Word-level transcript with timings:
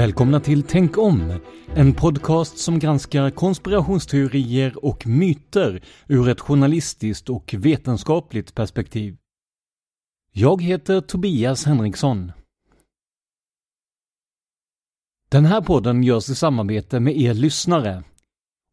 Välkomna 0.00 0.40
till 0.40 0.62
Tänk 0.62 0.98
om, 0.98 1.40
en 1.74 1.94
podcast 1.94 2.58
som 2.58 2.78
granskar 2.78 3.30
konspirationsteorier 3.30 4.84
och 4.84 5.06
myter 5.06 5.84
ur 6.08 6.28
ett 6.28 6.40
journalistiskt 6.40 7.30
och 7.30 7.54
vetenskapligt 7.58 8.54
perspektiv. 8.54 9.16
Jag 10.32 10.62
heter 10.62 11.00
Tobias 11.00 11.64
Henriksson. 11.64 12.32
Den 15.28 15.44
här 15.44 15.60
podden 15.60 16.02
görs 16.02 16.30
i 16.30 16.34
samarbete 16.34 17.00
med 17.00 17.20
er 17.20 17.34
lyssnare. 17.34 18.04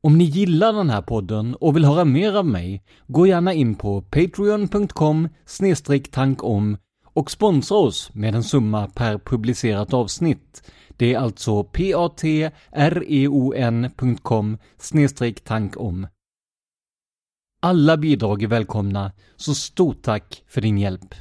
Om 0.07 0.18
ni 0.18 0.23
gillar 0.23 0.73
den 0.73 0.90
här 0.90 1.01
podden 1.01 1.56
och 1.56 1.75
vill 1.75 1.85
höra 1.85 2.06
mer 2.06 2.34
av 2.35 2.45
mig, 2.45 2.84
gå 3.07 3.28
gärna 3.28 3.53
in 3.53 3.75
på 3.75 4.01
patreon.com 4.01 5.29
tankom 6.12 6.78
och 7.03 7.31
sponsra 7.31 7.78
oss 7.78 8.13
med 8.13 8.35
en 8.35 8.44
summa 8.44 8.88
per 8.88 9.18
publicerat 9.18 9.94
avsnitt. 9.94 10.72
Det 10.97 11.13
är 11.13 11.19
alltså 11.19 11.63
patreon.com 11.63 12.18
tankom. 15.44 16.07
Alla 17.62 17.97
bidrag 17.97 18.44
är 18.44 18.47
välkomna, 18.47 19.12
så 19.35 19.56
stort 19.56 20.01
tack 20.01 20.44
för 20.47 20.62
din 20.62 20.78
hjälp. 20.78 21.16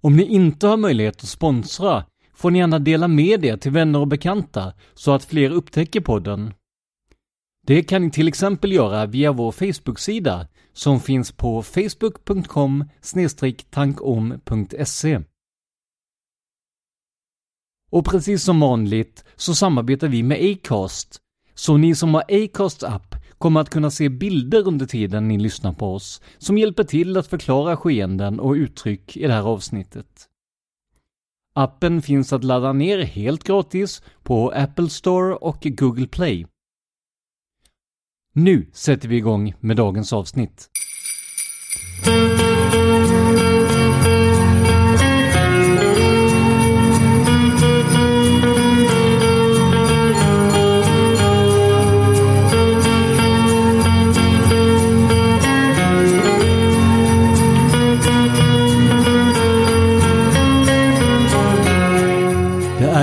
Om 0.00 0.16
ni 0.16 0.24
inte 0.24 0.66
har 0.66 0.76
möjlighet 0.76 1.16
att 1.16 1.28
sponsra 1.28 2.04
får 2.34 2.50
ni 2.50 2.58
gärna 2.58 2.78
dela 2.78 3.08
med 3.08 3.40
det 3.40 3.56
till 3.56 3.72
vänner 3.72 3.98
och 3.98 4.08
bekanta 4.08 4.72
så 4.94 5.12
att 5.12 5.24
fler 5.24 5.50
upptäcker 5.50 6.00
podden. 6.00 6.54
Det 7.66 7.82
kan 7.82 8.02
ni 8.02 8.10
till 8.10 8.28
exempel 8.28 8.72
göra 8.72 9.06
via 9.06 9.32
vår 9.32 9.52
Facebook-sida 9.52 10.46
som 10.72 11.00
finns 11.00 11.32
på 11.32 11.62
facebook.com 11.62 12.84
tankom.se. 13.70 15.20
Och 17.90 18.04
precis 18.04 18.44
som 18.44 18.60
vanligt 18.60 19.24
så 19.36 19.54
samarbetar 19.54 20.08
vi 20.08 20.22
med 20.22 20.50
Acast, 20.52 21.20
så 21.54 21.76
ni 21.76 21.94
som 21.94 22.14
har 22.14 22.24
Acast 22.28 22.82
app 22.82 23.14
kommer 23.38 23.60
att 23.60 23.70
kunna 23.70 23.90
se 23.90 24.08
bilder 24.08 24.68
under 24.68 24.86
tiden 24.86 25.28
ni 25.28 25.38
lyssnar 25.38 25.72
på 25.72 25.94
oss, 25.94 26.22
som 26.38 26.58
hjälper 26.58 26.84
till 26.84 27.16
att 27.16 27.26
förklara 27.26 27.76
skeenden 27.76 28.40
och 28.40 28.52
uttryck 28.52 29.16
i 29.16 29.26
det 29.26 29.32
här 29.32 29.42
avsnittet. 29.42 30.28
Appen 31.56 32.02
finns 32.02 32.32
att 32.32 32.44
ladda 32.44 32.72
ner 32.72 32.98
helt 32.98 33.44
gratis 33.44 34.02
på 34.22 34.50
Apple 34.50 34.88
Store 34.88 35.34
och 35.34 35.58
Google 35.60 36.06
Play. 36.06 36.46
Nu 38.34 38.70
sätter 38.72 39.08
vi 39.08 39.16
igång 39.16 39.54
med 39.60 39.76
dagens 39.76 40.12
avsnitt. 40.12 40.70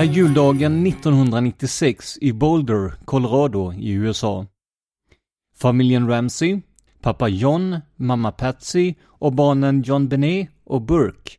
Är 0.01 0.05
juldagen 0.05 0.87
1996 0.87 2.17
i 2.21 2.33
Boulder, 2.33 2.93
Colorado 3.05 3.73
i 3.73 3.91
USA. 3.91 4.45
Familjen 5.55 6.07
Ramsey, 6.07 6.61
pappa 7.01 7.27
John, 7.27 7.79
mamma 7.95 8.31
Patsy 8.31 8.93
och 9.03 9.33
barnen 9.33 9.81
John 9.81 10.07
Benet 10.07 10.49
och 10.63 10.81
Burke 10.81 11.31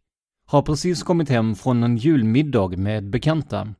har 0.46 0.62
precis 0.62 1.02
kommit 1.02 1.28
hem 1.28 1.54
från 1.54 1.82
en 1.82 1.96
julmiddag 1.96 2.68
med 2.76 3.10
bekanta. 3.10 3.74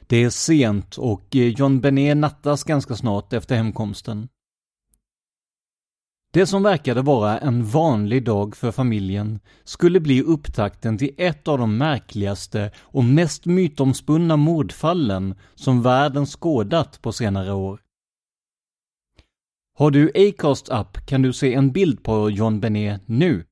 Det 0.00 0.22
är 0.24 0.30
sent 0.30 0.96
och 0.96 1.36
eh, 1.36 1.48
John 1.48 1.80
Benet 1.80 2.16
nattas 2.16 2.64
ganska 2.64 2.96
snart 2.96 3.32
efter 3.32 3.56
hemkomsten. 3.56 4.28
Det 6.34 6.46
som 6.46 6.62
verkade 6.62 7.02
vara 7.02 7.38
en 7.38 7.64
vanlig 7.64 8.24
dag 8.24 8.56
för 8.56 8.72
familjen 8.72 9.40
skulle 9.64 10.00
bli 10.00 10.22
upptakten 10.22 10.98
till 10.98 11.14
ett 11.18 11.48
av 11.48 11.58
de 11.58 11.78
märkligaste 11.78 12.70
och 12.80 13.04
mest 13.04 13.46
mytomspunna 13.46 14.36
mordfallen 14.36 15.34
som 15.54 15.82
världen 15.82 16.26
skådat 16.26 17.02
på 17.02 17.12
senare 17.12 17.52
år. 17.52 17.80
Har 19.78 19.90
du 19.90 20.12
Acast 20.14 20.68
app 20.68 21.06
kan 21.06 21.22
du 21.22 21.32
se 21.32 21.54
en 21.54 21.72
bild 21.72 22.02
på 22.02 22.30
John 22.30 22.60
Benet 22.60 23.02
nu. 23.06 23.44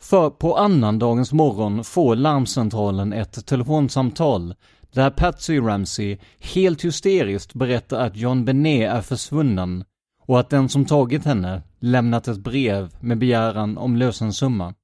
För 0.00 0.30
på 0.30 0.56
annandagens 0.56 1.32
morgon 1.32 1.84
får 1.84 2.16
larmcentralen 2.16 3.12
ett 3.12 3.46
telefonsamtal 3.46 4.54
där 4.94 5.10
Patsy 5.10 5.60
Ramsey 5.60 6.18
helt 6.38 6.84
hysteriskt 6.84 7.54
berättar 7.54 8.00
att 8.00 8.16
John 8.16 8.44
Benet 8.44 8.90
är 8.90 9.00
försvunnen 9.00 9.84
och 10.26 10.40
att 10.40 10.50
den 10.50 10.68
som 10.68 10.84
tagit 10.84 11.24
henne 11.24 11.62
lämnat 11.78 12.28
ett 12.28 12.38
brev 12.38 12.96
med 13.00 13.18
begäran 13.18 13.78
om 13.78 13.96
lösensumma. 13.96 14.74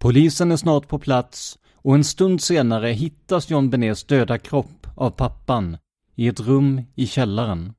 Polisen 0.00 0.52
är 0.52 0.56
snart 0.56 0.88
på 0.88 0.98
plats 0.98 1.58
och 1.74 1.94
en 1.94 2.04
stund 2.04 2.42
senare 2.42 2.88
hittas 2.88 3.50
John 3.50 3.70
Benets 3.70 4.04
döda 4.04 4.38
kropp 4.38 4.86
av 4.96 5.10
pappan 5.10 5.78
i 6.14 6.28
ett 6.28 6.40
rum 6.40 6.82
i 6.94 7.06
källaren. 7.06 7.72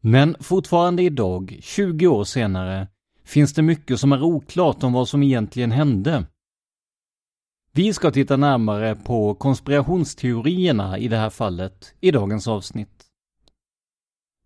Men 0.00 0.36
fortfarande 0.40 1.02
idag, 1.02 1.58
20 1.62 2.06
år 2.06 2.24
senare, 2.24 2.88
finns 3.24 3.54
det 3.54 3.62
mycket 3.62 4.00
som 4.00 4.12
är 4.12 4.22
oklart 4.22 4.82
om 4.82 4.92
vad 4.92 5.08
som 5.08 5.22
egentligen 5.22 5.70
hände. 5.70 6.24
Vi 7.74 7.92
ska 7.92 8.10
titta 8.10 8.36
närmare 8.36 8.94
på 8.94 9.34
konspirationsteorierna 9.34 10.98
i 10.98 11.08
det 11.08 11.16
här 11.16 11.30
fallet 11.30 11.94
i 12.00 12.10
dagens 12.10 12.48
avsnitt. 12.48 13.06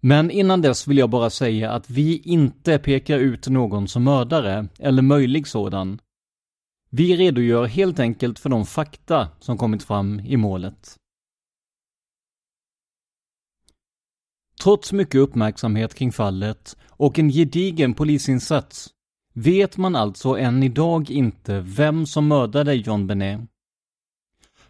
Men 0.01 0.31
innan 0.31 0.63
dess 0.63 0.87
vill 0.89 0.99
jag 0.99 1.11
bara 1.11 1.31
säga 1.31 1.71
att 1.73 1.91
vi 1.91 2.19
inte 2.19 2.79
pekar 2.79 3.19
ut 3.19 3.49
någon 3.49 3.89
som 3.89 4.05
mördare, 4.05 4.69
eller 4.79 5.03
möjlig 5.03 5.47
sådan. 5.47 6.01
Vi 6.91 7.17
redogör 7.17 7.65
helt 7.65 7.99
enkelt 7.99 8.39
för 8.39 8.51
de 8.51 8.67
fakta 8.67 9.29
som 9.41 9.59
kommit 9.59 9.83
fram 9.83 10.21
i 10.21 10.37
målet. 10.37 10.97
Trots 14.63 14.93
mycket 14.93 15.21
uppmärksamhet 15.21 15.95
kring 15.95 16.13
fallet 16.13 16.77
och 16.87 17.19
en 17.19 17.29
gedigen 17.31 17.95
polisinsats 17.95 18.96
vet 19.37 19.77
man 19.77 19.97
alltså 19.97 20.39
än 20.39 20.63
idag 20.63 21.11
inte 21.11 21.61
vem 21.61 22.07
som 22.07 22.29
mördade 22.29 22.75
John 22.75 23.07
Benet. 23.07 23.41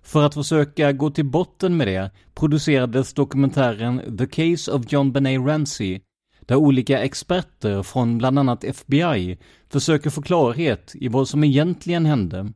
För 0.02 0.26
att 0.26 0.34
försöka 0.34 0.92
gå 0.92 1.10
till 1.10 1.24
botten 1.24 1.76
med 1.76 1.86
det 1.86 2.10
producerades 2.34 3.14
dokumentären 3.14 4.16
The 4.18 4.26
Case 4.26 4.72
of 4.72 4.92
John 4.92 5.12
Benet 5.12 5.40
Ramsey 5.40 6.00
där 6.40 6.56
olika 6.56 7.02
experter 7.02 7.82
från 7.82 8.18
bland 8.18 8.38
annat 8.38 8.64
FBI 8.64 9.38
försöker 9.68 10.10
få 10.10 10.22
klarhet 10.22 10.92
i 10.94 11.08
vad 11.08 11.28
som 11.28 11.44
egentligen 11.44 12.06
hände. 12.06 12.52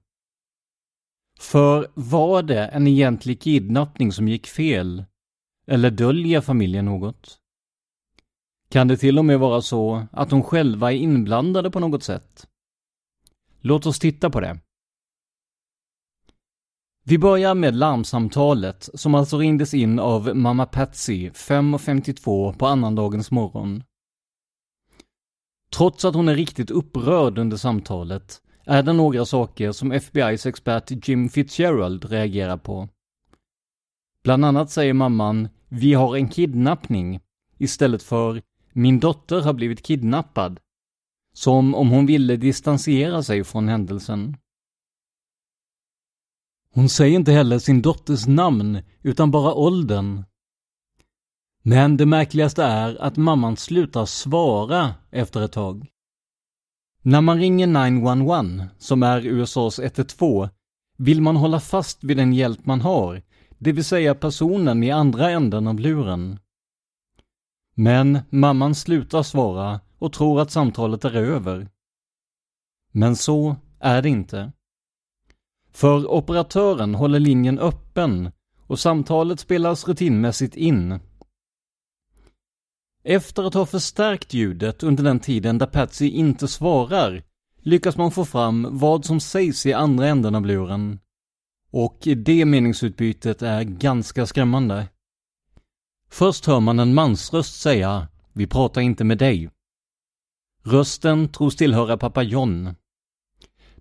För 1.40 1.88
var 1.94 2.42
det 2.42 2.66
en 2.66 2.86
egentlig 2.86 3.40
kidnappning 3.40 4.12
som 4.12 4.28
gick 4.28 4.46
fel? 4.46 5.04
Eller 5.66 5.90
döljer 5.90 6.40
familjen 6.40 6.84
något? 6.84 7.39
Kan 8.70 8.88
det 8.88 8.96
till 8.96 9.18
och 9.18 9.24
med 9.24 9.40
vara 9.40 9.62
så 9.62 10.06
att 10.12 10.30
de 10.30 10.42
själva 10.42 10.92
är 10.92 10.96
inblandade 10.96 11.70
på 11.70 11.80
något 11.80 12.02
sätt? 12.02 12.46
Låt 13.60 13.86
oss 13.86 13.98
titta 13.98 14.30
på 14.30 14.40
det. 14.40 14.58
Vi 17.04 17.18
börjar 17.18 17.54
med 17.54 17.74
larmsamtalet 17.74 18.88
som 18.94 19.14
alltså 19.14 19.38
ringdes 19.38 19.74
in 19.74 19.98
av 19.98 20.36
mamma 20.36 20.66
Patsy 20.66 21.30
5.52 21.30 22.52
på 22.52 22.66
annandagens 22.66 23.30
morgon. 23.30 23.82
Trots 25.72 26.04
att 26.04 26.14
hon 26.14 26.28
är 26.28 26.34
riktigt 26.34 26.70
upprörd 26.70 27.38
under 27.38 27.56
samtalet 27.56 28.42
är 28.64 28.82
det 28.82 28.92
några 28.92 29.24
saker 29.24 29.72
som 29.72 29.92
FBI's 29.92 30.48
expert 30.48 31.08
Jim 31.08 31.28
Fitzgerald 31.28 32.04
reagerar 32.04 32.56
på. 32.56 32.88
Bland 34.24 34.44
annat 34.44 34.70
säger 34.70 34.94
mamman 34.94 35.48
”Vi 35.68 35.94
har 35.94 36.16
en 36.16 36.28
kidnappning” 36.28 37.20
istället 37.58 38.02
för 38.02 38.42
”Min 38.72 39.00
dotter 39.00 39.40
har 39.40 39.52
blivit 39.52 39.82
kidnappad”. 39.82 40.60
Som 41.32 41.74
om 41.74 41.90
hon 41.90 42.06
ville 42.06 42.36
distansera 42.36 43.22
sig 43.22 43.44
från 43.44 43.68
händelsen. 43.68 44.36
Hon 46.74 46.88
säger 46.88 47.16
inte 47.16 47.32
heller 47.32 47.58
sin 47.58 47.82
dotters 47.82 48.26
namn, 48.26 48.78
utan 49.02 49.30
bara 49.30 49.54
åldern. 49.54 50.24
Men 51.62 51.96
det 51.96 52.06
märkligaste 52.06 52.64
är 52.64 53.02
att 53.02 53.16
mamman 53.16 53.56
slutar 53.56 54.06
svara 54.06 54.94
efter 55.10 55.42
ett 55.42 55.52
tag. 55.52 55.86
När 57.02 57.20
man 57.20 57.38
ringer 57.38 57.66
911, 57.66 58.68
som 58.78 59.02
är 59.02 59.26
USAs 59.26 59.78
112, 59.78 60.48
vill 60.98 61.22
man 61.22 61.36
hålla 61.36 61.60
fast 61.60 62.04
vid 62.04 62.16
den 62.16 62.32
hjälp 62.32 62.66
man 62.66 62.80
har, 62.80 63.22
det 63.58 63.72
vill 63.72 63.84
säga 63.84 64.14
personen 64.14 64.82
i 64.82 64.90
andra 64.90 65.30
änden 65.30 65.66
av 65.66 65.80
luren. 65.80 66.38
Men 67.80 68.18
mamman 68.30 68.74
slutar 68.74 69.22
svara 69.22 69.80
och 69.98 70.12
tror 70.12 70.40
att 70.40 70.50
samtalet 70.50 71.04
är 71.04 71.14
över. 71.14 71.68
Men 72.92 73.16
så 73.16 73.56
är 73.78 74.02
det 74.02 74.08
inte. 74.08 74.52
För 75.72 76.10
operatören 76.10 76.94
håller 76.94 77.20
linjen 77.20 77.58
öppen 77.58 78.32
och 78.66 78.78
samtalet 78.78 79.40
spelas 79.40 79.88
rutinmässigt 79.88 80.56
in. 80.56 81.00
Efter 83.04 83.42
att 83.42 83.54
ha 83.54 83.66
förstärkt 83.66 84.34
ljudet 84.34 84.82
under 84.82 85.04
den 85.04 85.20
tiden 85.20 85.58
där 85.58 85.66
Patsy 85.66 86.08
inte 86.08 86.48
svarar 86.48 87.22
lyckas 87.62 87.96
man 87.96 88.10
få 88.10 88.24
fram 88.24 88.66
vad 88.70 89.04
som 89.04 89.20
sägs 89.20 89.66
i 89.66 89.72
andra 89.72 90.06
änden 90.06 90.34
av 90.34 90.46
luren. 90.46 90.98
Och 91.70 92.08
det 92.16 92.44
meningsutbytet 92.44 93.42
är 93.42 93.62
ganska 93.62 94.26
skrämmande. 94.26 94.88
Först 96.10 96.46
hör 96.46 96.60
man 96.60 96.78
en 96.78 96.94
mansröst 96.94 97.60
säga 97.60 98.08
”Vi 98.32 98.46
pratar 98.46 98.80
inte 98.80 99.04
med 99.04 99.18
dig”. 99.18 99.50
Rösten 100.64 101.28
tros 101.28 101.56
tillhöra 101.56 101.96
pappa 101.96 102.22
John. 102.22 102.74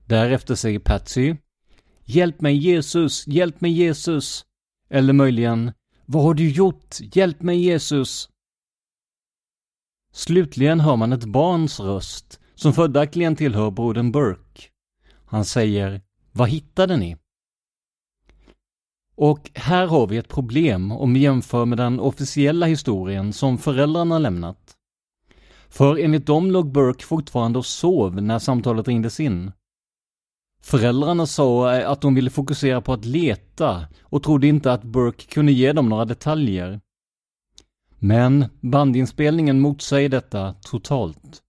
Därefter 0.05 0.55
säger 0.55 0.79
Patsy 0.79 1.35
Hjälp 2.03 2.41
mig 2.41 2.55
Jesus, 2.55 3.27
hjälp 3.27 3.61
mig 3.61 3.71
Jesus. 3.71 4.45
Eller 4.89 5.13
möjligen, 5.13 5.71
vad 6.05 6.23
har 6.23 6.33
du 6.33 6.49
gjort? 6.49 6.95
Hjälp 6.99 7.41
mig 7.41 7.61
Jesus. 7.61 8.29
Slutligen 10.13 10.79
hör 10.79 10.95
man 10.95 11.13
ett 11.13 11.25
barns 11.25 11.79
röst 11.79 12.39
som 12.55 12.73
följaktligen 12.73 13.35
tillhör 13.35 13.71
brodern 13.71 14.11
Burke. 14.11 14.63
Han 15.25 15.45
säger, 15.45 16.01
vad 16.31 16.49
hittade 16.49 16.97
ni? 16.97 17.17
Och 19.21 19.51
här 19.56 19.88
har 19.88 20.07
vi 20.07 20.18
ett 20.18 20.27
problem 20.27 20.92
om 20.92 21.13
vi 21.13 21.19
jämför 21.19 21.66
med 21.66 21.77
den 21.77 22.00
officiella 22.00 22.66
historien 22.66 23.33
som 23.33 23.57
föräldrarna 23.57 24.19
lämnat. 24.19 24.75
För 25.69 25.98
enligt 25.98 26.25
dem 26.25 26.51
låg 26.51 26.71
Burke 26.71 27.04
fortfarande 27.04 27.60
och 27.60 27.66
sov 27.66 28.21
när 28.21 28.39
samtalet 28.39 28.88
ringdes 28.88 29.19
in. 29.19 29.51
Föräldrarna 30.62 31.25
sa 31.25 31.75
eh, 31.75 31.89
att 31.89 32.01
de 32.01 32.16
ville 32.16 32.30
fokusera 32.30 32.81
på 32.81 32.94
att 32.94 33.06
leta 33.06 33.88
och 34.01 34.24
trodde 34.24 34.48
inte 34.48 34.74
att 34.74 34.83
Burke 34.83 35.25
kunde 35.25 35.51
ge 35.51 35.74
dem 35.74 35.89
några 35.89 36.06
detaljer. 36.06 36.81
Men 37.95 38.45
bandinspelningen 38.62 39.60
motsäger 39.60 40.10
detta 40.10 40.54
totalt. 40.54 41.42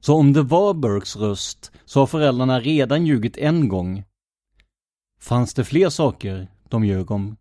Så 0.00 0.14
om 0.14 0.32
det 0.32 0.42
var 0.42 0.74
Burkes 0.74 1.16
röst 1.16 1.72
så 1.84 2.00
har 2.00 2.06
föräldrarna 2.06 2.60
redan 2.60 3.06
ljugit 3.06 3.36
en 3.36 3.68
gång. 3.68 4.04
Fanns 5.24 5.54
det 5.54 5.64
fler 5.64 5.88
saker 5.88 6.48
de 6.68 6.84
ljög 6.84 7.10
om? 7.10 7.36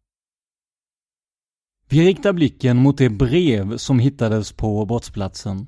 Vi 1.89 2.05
riktar 2.05 2.33
blicken 2.33 2.77
mot 2.77 2.97
det 2.97 3.09
brev 3.09 3.77
som 3.77 3.99
hittades 3.99 4.51
på 4.51 4.85
brottsplatsen. 4.85 5.67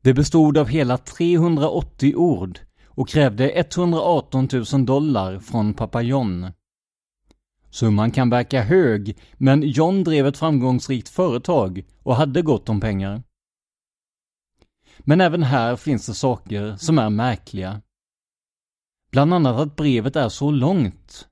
Det 0.00 0.14
bestod 0.14 0.58
av 0.58 0.68
hela 0.68 0.98
380 0.98 2.16
ord 2.16 2.60
och 2.86 3.08
krävde 3.08 3.50
118 3.50 4.48
000 4.72 4.86
dollar 4.86 5.38
från 5.38 5.74
pappa 5.74 6.02
John. 6.02 6.52
Summan 7.70 8.10
kan 8.10 8.30
verka 8.30 8.62
hög, 8.62 9.18
men 9.34 9.62
John 9.62 10.04
drev 10.04 10.26
ett 10.26 10.38
framgångsrikt 10.38 11.08
företag 11.08 11.84
och 12.02 12.16
hade 12.16 12.42
gott 12.42 12.68
om 12.68 12.80
pengar. 12.80 13.22
Men 14.98 15.20
även 15.20 15.42
här 15.42 15.76
finns 15.76 16.06
det 16.06 16.14
saker 16.14 16.76
som 16.76 16.98
är 16.98 17.10
märkliga. 17.10 17.82
Bland 19.10 19.34
annat 19.34 19.56
att 19.56 19.76
brevet 19.76 20.16
är 20.16 20.28
så 20.28 20.50
långt. 20.50 21.28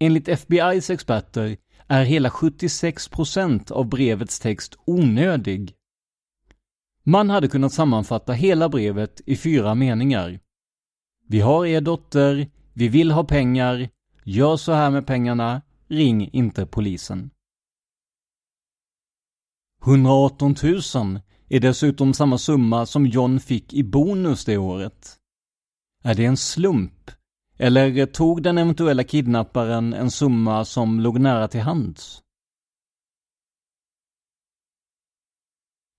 Enligt 0.00 0.28
FBIs 0.28 0.90
experter 0.90 1.56
är 1.86 2.04
hela 2.04 2.28
76% 2.28 3.72
av 3.72 3.88
brevets 3.88 4.40
text 4.40 4.76
onödig. 4.84 5.74
Man 7.04 7.30
hade 7.30 7.48
kunnat 7.48 7.72
sammanfatta 7.72 8.32
hela 8.32 8.68
brevet 8.68 9.20
i 9.26 9.36
fyra 9.36 9.74
meningar. 9.74 10.40
Vi 11.28 11.40
har 11.40 11.66
er 11.66 11.80
dotter, 11.80 12.50
vi 12.72 12.88
vill 12.88 13.10
ha 13.10 13.24
pengar, 13.24 13.88
gör 14.24 14.56
så 14.56 14.72
här 14.72 14.90
med 14.90 15.06
pengarna, 15.06 15.62
ring 15.88 16.30
inte 16.32 16.66
polisen. 16.66 17.30
118 19.84 20.54
000 20.62 21.20
är 21.48 21.60
dessutom 21.60 22.14
samma 22.14 22.38
summa 22.38 22.86
som 22.86 23.06
John 23.06 23.40
fick 23.40 23.74
i 23.74 23.82
bonus 23.84 24.44
det 24.44 24.56
året. 24.56 25.18
Är 26.02 26.14
det 26.14 26.24
en 26.24 26.36
slump? 26.36 27.10
Eller 27.58 28.06
tog 28.06 28.42
den 28.42 28.58
eventuella 28.58 29.04
kidnapparen 29.04 29.92
en 29.92 30.10
summa 30.10 30.64
som 30.64 31.00
låg 31.00 31.20
nära 31.20 31.48
till 31.48 31.60
hands? 31.60 32.22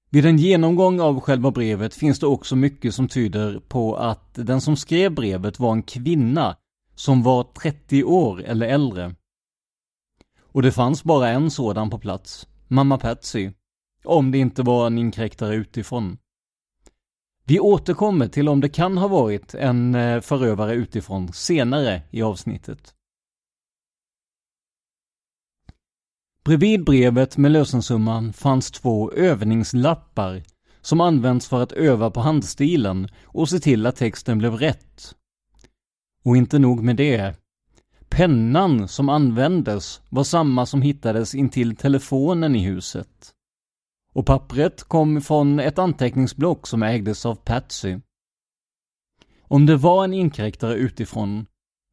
Vid 0.10 0.26
en 0.26 0.38
genomgång 0.38 1.00
av 1.00 1.20
själva 1.20 1.52
brevet 1.52 1.94
finns 1.94 2.20
det 2.20 2.28
också 2.28 2.56
mycket 2.56 2.96
som 2.96 3.08
tyder 3.08 3.60
på 3.60 3.96
att 3.96 4.34
den 4.34 4.62
som 4.62 4.76
skrev 4.76 5.12
brevet 5.12 5.60
var 5.60 5.72
en 5.72 5.84
kvinna 5.84 6.58
som 6.96 7.24
var 7.24 7.44
30 7.44 8.04
år 8.04 8.42
eller 8.44 8.68
äldre. 8.68 9.16
Och 10.42 10.62
det 10.62 10.72
fanns 10.72 11.04
bara 11.04 11.30
en 11.30 11.52
sådan 11.52 11.90
på 11.90 12.00
plats, 12.00 12.48
mamma 12.68 12.98
Patsy, 12.98 13.52
om 14.04 14.32
det 14.32 14.38
inte 14.38 14.64
var 14.64 14.88
en 14.88 14.98
inkräktare 14.98 15.56
utifrån. 15.56 16.18
Vi 17.46 17.60
återkommer 17.60 18.28
till 18.28 18.50
om 18.50 18.62
det 18.62 18.70
kan 18.70 18.98
ha 18.98 19.08
varit 19.08 19.54
en 19.54 19.96
eh, 19.96 20.22
förövare 20.22 20.74
utifrån 20.74 21.34
senare 21.34 22.02
i 22.12 22.22
avsnittet. 22.22 22.94
Bredvid 26.46 26.84
brevet 26.84 27.38
med 27.38 27.52
lösensumman 27.52 28.34
fanns 28.34 28.72
två 28.72 29.12
övningslappar 29.12 30.44
som 30.82 31.02
används 31.02 31.48
för 31.48 31.64
att 31.64 31.72
öva 31.72 32.12
på 32.12 32.20
handstilen 32.20 33.08
och 33.24 33.50
se 33.50 33.60
till 33.60 33.86
att 33.86 33.96
texten 33.96 34.38
blev 34.38 34.54
rätt. 34.54 35.16
Och 36.24 36.38
inte 36.38 36.60
nog 36.60 36.84
med 36.84 36.96
det. 36.96 37.36
Pennan 38.10 38.88
som 38.88 39.10
användes 39.10 40.02
var 40.10 40.24
samma 40.24 40.66
som 40.66 40.82
hittades 40.82 41.36
intill 41.36 41.76
telefonen 41.76 42.56
i 42.56 42.60
huset. 42.60 43.34
Och 44.14 44.26
pappret 44.26 44.84
kom 44.84 45.22
från 45.22 45.60
ett 45.60 45.80
anteckningsblock 45.80 46.68
som 46.68 46.84
ägdes 46.84 47.26
av 47.26 47.36
Patsy. 47.36 48.00
Om 49.42 49.66
det 49.66 49.76
var 49.76 50.04
en 50.04 50.14
inkräktare 50.14 50.74
utifrån, 50.74 51.46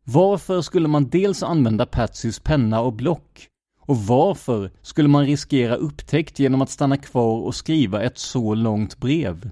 varför 0.04 0.60
skulle 0.60 0.88
man 0.88 1.08
dels 1.08 1.42
använda 1.42 1.86
Patsys 1.86 2.40
penna 2.40 2.80
och 2.80 2.92
block? 2.92 3.46
Och 3.80 3.96
varför 3.96 4.70
skulle 4.82 5.08
man 5.08 5.26
riskera 5.26 5.76
upptäckt 5.76 6.38
genom 6.38 6.62
att 6.62 6.70
stanna 6.70 6.96
kvar 6.96 7.40
och 7.40 7.54
skriva 7.54 8.02
ett 8.02 8.18
så 8.18 8.54
långt 8.54 8.98
brev? 8.98 9.50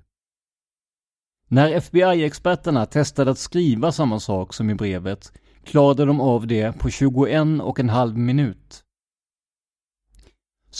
När 1.48 1.72
FBI-experterna 1.72 2.86
testade 2.86 3.30
att 3.30 3.38
skriva 3.38 3.92
samma 3.92 4.20
sak 4.20 4.54
som 4.54 4.70
i 4.70 4.74
brevet 4.74 5.32
klarade 5.64 6.04
de 6.04 6.20
av 6.20 6.46
det 6.46 6.78
på 6.78 6.90
21 6.90 7.60
och 7.62 7.80
en 7.80 7.88
halv 7.88 8.18
minut. 8.18 8.84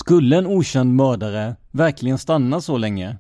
Skulle 0.01 0.39
en 0.39 0.47
okänd 0.47 0.95
mördare 0.95 1.57
verkligen 1.71 2.19
stanna 2.19 2.61
så 2.61 2.79
länge? 2.79 3.19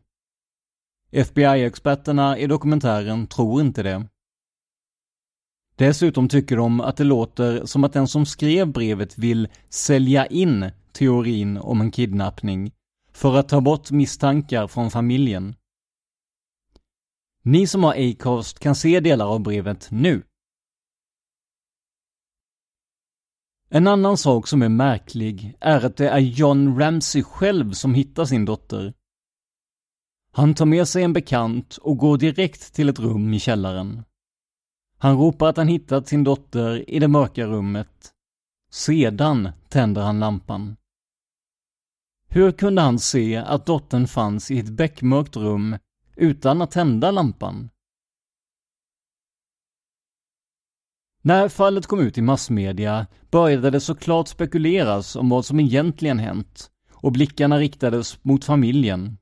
FBI-experterna 1.12 2.38
i 2.38 2.47
dokumentären 2.47 3.26
tror 3.26 3.61
inte 3.61 3.82
det. 3.82 4.08
Dessutom 5.76 6.28
tycker 6.28 6.56
de 6.56 6.80
att 6.80 6.97
det 6.97 7.04
låter 7.04 7.66
som 7.66 7.85
att 7.85 7.92
den 7.92 8.08
som 8.08 8.26
skrev 8.26 8.73
brevet 8.73 9.18
vill 9.18 9.49
sälja 9.68 10.26
in 10.26 10.70
teorin 10.92 11.56
om 11.56 11.80
en 11.80 11.90
kidnappning 11.90 12.73
för 13.12 13.37
att 13.37 13.49
ta 13.49 13.61
bort 13.61 13.90
misstankar 13.90 14.66
från 14.66 14.90
familjen. 14.90 15.54
Ni 17.42 17.66
som 17.66 17.85
har 17.85 17.94
Acast 18.11 18.58
kan 18.58 18.75
se 18.75 19.00
delar 19.00 19.26
av 19.26 19.40
brevet 19.40 19.88
nu. 19.90 20.23
En 23.70 23.87
annan 23.87 24.16
sak 24.16 24.46
som 24.46 24.62
är 24.62 24.68
märklig 24.68 25.56
är 25.60 25.84
att 25.87 25.96
det 25.96 26.08
är 26.08 26.18
John 26.18 26.78
Ramsey 26.78 27.22
själv 27.22 27.72
som 27.72 27.94
hittar 27.94 28.25
sin 28.25 28.44
dotter. 28.44 28.94
Han 30.32 30.54
tar 30.54 30.66
med 30.66 30.88
sig 30.88 31.02
en 31.02 31.12
bekant 31.12 31.76
och 31.76 31.96
går 31.96 32.18
direkt 32.18 32.75
till 32.75 32.88
ett 32.88 32.98
rum 32.98 33.34
i 33.34 33.40
källaren. 33.40 34.04
Han 34.98 35.18
ropar 35.18 35.48
att 35.48 35.56
han 35.56 35.68
hittat 35.68 36.08
sin 36.08 36.25
dotter 36.25 36.90
i 36.90 36.98
det 36.98 37.08
mörka 37.08 37.46
rummet. 37.46 38.12
Sedan 38.70 39.48
tänder 39.68 40.02
han 40.02 40.20
lampan. 40.20 40.76
Hur 42.28 42.52
kunde 42.52 42.82
han 42.82 42.98
se 42.98 43.37
att 43.37 43.66
dottern 43.66 44.06
fanns 44.06 44.50
i 44.50 44.58
ett 44.58 44.68
beckmörkt 44.68 45.37
rum 45.37 45.76
utan 46.16 46.62
att 46.62 46.70
tända 46.70 47.10
lampan? 47.10 47.70
När 51.28 51.49
fallet 51.49 51.87
kom 51.87 52.00
ut 52.00 52.18
i 52.18 52.23
massmedia 52.23 53.06
började 53.30 53.70
det 53.70 53.80
såklart 53.80 54.28
spekuleras 54.28 55.16
om 55.16 55.28
vad 55.28 55.44
som 55.44 55.61
egentligen 55.61 56.18
hänt 56.18 56.70
och 56.92 57.12
blickarna 57.12 57.58
riktades 57.58 58.25
mot 58.25 58.44
familjen. 58.44 59.18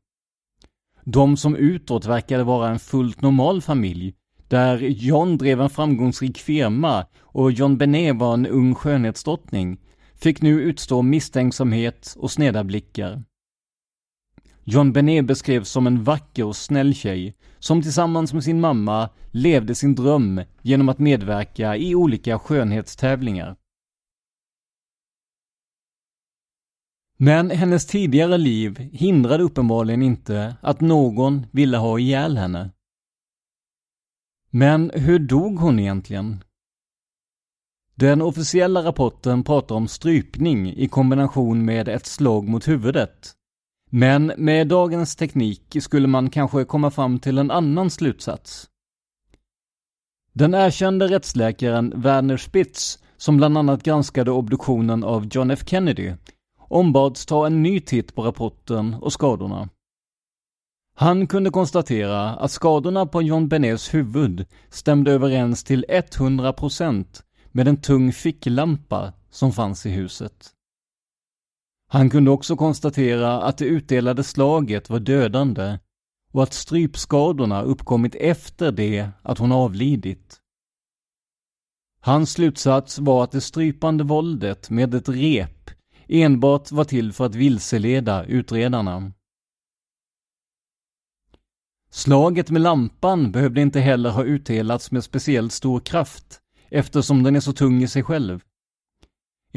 De 1.05 1.37
som 1.37 1.57
utåt 1.57 2.07
verkade 2.07 2.45
vara 2.45 2.69
en 2.69 2.79
fullt 2.79 3.21
normal 3.21 3.63
familj, 3.63 4.15
där 4.49 4.79
John 4.79 5.39
drev 5.39 5.61
en 5.61 5.71
framgångsrik 5.71 6.39
firma 6.39 7.07
och 7.21 7.53
John 7.53 7.77
Benet 7.77 8.17
var 8.17 8.35
en 8.35 8.47
ung 8.47 8.75
skönhetsdrottning, 8.75 9.79
fick 10.15 10.43
nu 10.43 10.61
utstå 10.63 11.03
misstänksamhet 11.03 12.15
och 12.19 12.31
sneda 12.31 12.65
blickar. 12.65 13.23
John 14.69 14.93
Benet 14.93 15.27
beskrevs 15.27 15.69
som 15.69 15.87
en 15.87 16.05
vacker 16.05 16.45
och 16.45 16.57
snäll 16.57 16.95
tjej 16.95 17.37
som 17.59 17.83
tillsammans 17.83 18.33
med 18.33 18.45
sin 18.45 18.61
mamma 18.61 19.11
levde 19.31 19.75
sin 19.75 19.95
dröm 19.95 20.43
genom 20.63 20.89
att 20.89 20.99
medverka 20.99 21.77
i 21.77 21.95
olika 21.95 22.39
skönhetstävlingar. 22.39 23.57
Men 27.19 27.51
hennes 27.51 27.87
tidigare 27.87 28.39
liv 28.39 28.79
hindrade 28.93 29.45
uppenbarligen 29.45 30.03
inte 30.03 30.57
att 30.61 30.81
någon 30.81 31.47
ville 31.53 31.77
ha 31.77 31.99
ihjäl 31.99 32.37
henne. 32.37 32.71
Men 34.51 34.91
hur 34.95 35.19
dog 35.19 35.59
hon 35.59 35.79
egentligen? 35.79 36.45
Den 37.95 38.23
officiella 38.23 38.83
rapporten 38.83 39.45
pratar 39.45 39.75
om 39.75 39.89
strypning 39.89 40.73
i 40.73 40.89
kombination 40.89 41.65
med 41.65 41.89
ett 41.89 42.07
slag 42.07 42.49
mot 42.49 42.69
huvudet. 42.69 43.36
Men 43.99 44.33
med 44.37 44.69
dagens 44.69 45.17
teknik 45.17 45.77
skulle 45.81 46.09
man 46.09 46.31
kanske 46.31 46.65
komma 46.65 46.91
fram 46.91 47.19
till 47.19 47.39
en 47.39 47.51
annan 47.51 47.91
slutsats. 47.91 48.69
Den 50.33 50.55
erkände 50.55 51.09
rättsläkaren 51.09 51.93
Werner 52.03 52.37
Spitz, 52.37 52.99
som 53.17 53.37
bland 53.37 53.59
annat 53.59 53.83
granskade 53.83 54.31
obduktionen 54.31 55.05
av 55.05 55.29
John 55.33 55.51
F 55.51 55.63
Kennedy, 55.67 56.13
ombads 56.59 57.27
ta 57.27 57.47
en 57.47 57.63
ny 57.63 57.81
titt 57.81 58.15
på 58.15 58.23
rapporten 58.23 58.95
och 58.95 59.13
skadorna. 59.13 59.69
Han 60.95 61.27
kunde 61.27 61.51
konstatera 61.51 62.31
att 62.31 62.51
skadorna 62.51 63.07
på 63.07 63.23
John 63.23 63.49
Benets 63.49 63.95
huvud 63.95 64.47
stämde 64.71 65.13
överens 65.13 65.65
till 65.65 65.85
100% 65.89 67.23
med 67.53 67.69
en 67.69 67.77
tung 67.77 68.13
ficklampa 68.13 69.13
som 69.31 69.53
fanns 69.53 69.87
i 69.87 69.91
huset. 69.91 70.56
Han 71.89 72.11
kunde 72.11 72.31
också 72.31 72.57
konstatera 72.57 73.43
att 73.43 73.59
det 73.59 73.65
utdelade 73.65 74.25
slaget 74.25 74.91
var 74.91 75.01
dödande 75.01 75.79
och 76.33 76.43
att 76.43 76.53
strypskadorna 76.53 77.63
uppkommit 77.63 78.15
efter 78.15 78.73
det 78.73 79.09
att 79.23 79.39
hon 79.39 79.53
avlidit. 79.53 80.41
Hans 82.01 82.33
slutsats 82.33 82.99
var 82.99 83.25
att 83.25 83.33
det 83.33 83.41
strypande 83.41 84.05
våldet 84.05 84.71
med 84.71 84.95
ett 84.95 85.09
rep 85.09 85.71
enbart 86.09 86.73
var 86.73 86.85
till 86.85 87.13
för 87.13 87.27
att 87.27 87.35
vilseleda 87.35 88.25
utredarna. 88.25 89.13
Slaget 91.91 92.51
med 92.51 92.63
lampan 92.63 93.33
behövde 93.33 93.61
inte 93.61 93.81
heller 93.81 94.11
ha 94.11 94.25
utdelats 94.25 94.91
med 94.91 95.05
speciellt 95.05 95.53
stor 95.53 95.81
kraft 95.81 96.41
eftersom 96.69 97.23
den 97.23 97.37
är 97.37 97.41
så 97.41 97.53
tung 97.53 97.83
i 97.83 97.89
sig 97.89 98.03
själv. 98.03 98.41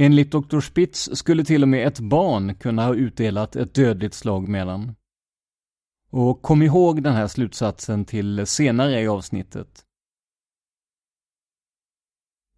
Enligt 0.02 0.32
Dr. 0.32 0.60
Spitz 0.60 1.10
skulle 1.14 1.46
till 1.46 1.64
och 1.64 1.70
med 1.70 1.88
ett 1.88 2.00
barn 2.00 2.56
kunna 2.56 2.86
ha 2.86 2.96
utdelat 2.96 3.56
ett 3.56 3.74
dödligt 3.74 4.14
slag 4.14 4.48
med 4.48 4.68
den. 4.68 4.96
Och 6.10 6.42
kom 6.42 6.62
ihåg 6.62 7.04
den 7.04 7.14
här 7.14 7.28
slutsatsen 7.28 8.06
till 8.06 8.46
senare 8.48 9.02
i 9.02 9.08
avsnittet. 9.08 9.86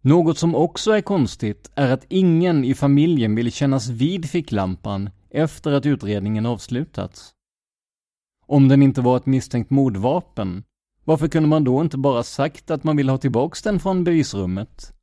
Något 0.00 0.38
som 0.38 0.54
också 0.54 0.92
är 0.92 1.00
konstigt 1.00 1.70
är 1.74 1.92
att 1.92 2.06
ingen 2.08 2.64
i 2.64 2.74
familjen 2.74 3.34
vill 3.34 3.52
kännas 3.52 3.88
vid 3.88 4.30
ficklampan 4.30 5.10
efter 5.30 5.72
att 5.72 5.86
utredningen 5.86 6.46
avslutats. 6.46 7.30
Om 8.46 8.68
den 8.68 8.82
inte 8.82 9.00
var 9.00 9.16
ett 9.16 9.26
misstänkt 9.26 9.70
mordvapen, 9.70 10.64
varför 11.04 11.28
kunde 11.28 11.48
man 11.48 11.64
då 11.64 11.80
inte 11.80 11.98
bara 11.98 12.22
sagt 12.22 12.70
att 12.70 12.84
man 12.84 12.96
vill 12.96 13.08
ha 13.08 13.18
tillbaks 13.18 13.62
den 13.62 13.80
från 13.80 14.04
bevisrummet? 14.04 15.01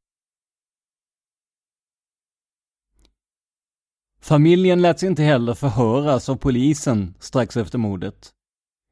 Familjen 4.22 4.82
lät 4.82 5.00
sig 5.00 5.10
inte 5.10 5.24
heller 5.24 5.54
förhöras 5.54 6.30
av 6.30 6.36
polisen 6.36 7.14
strax 7.20 7.58
efter 7.58 7.78
mordet, 7.78 8.30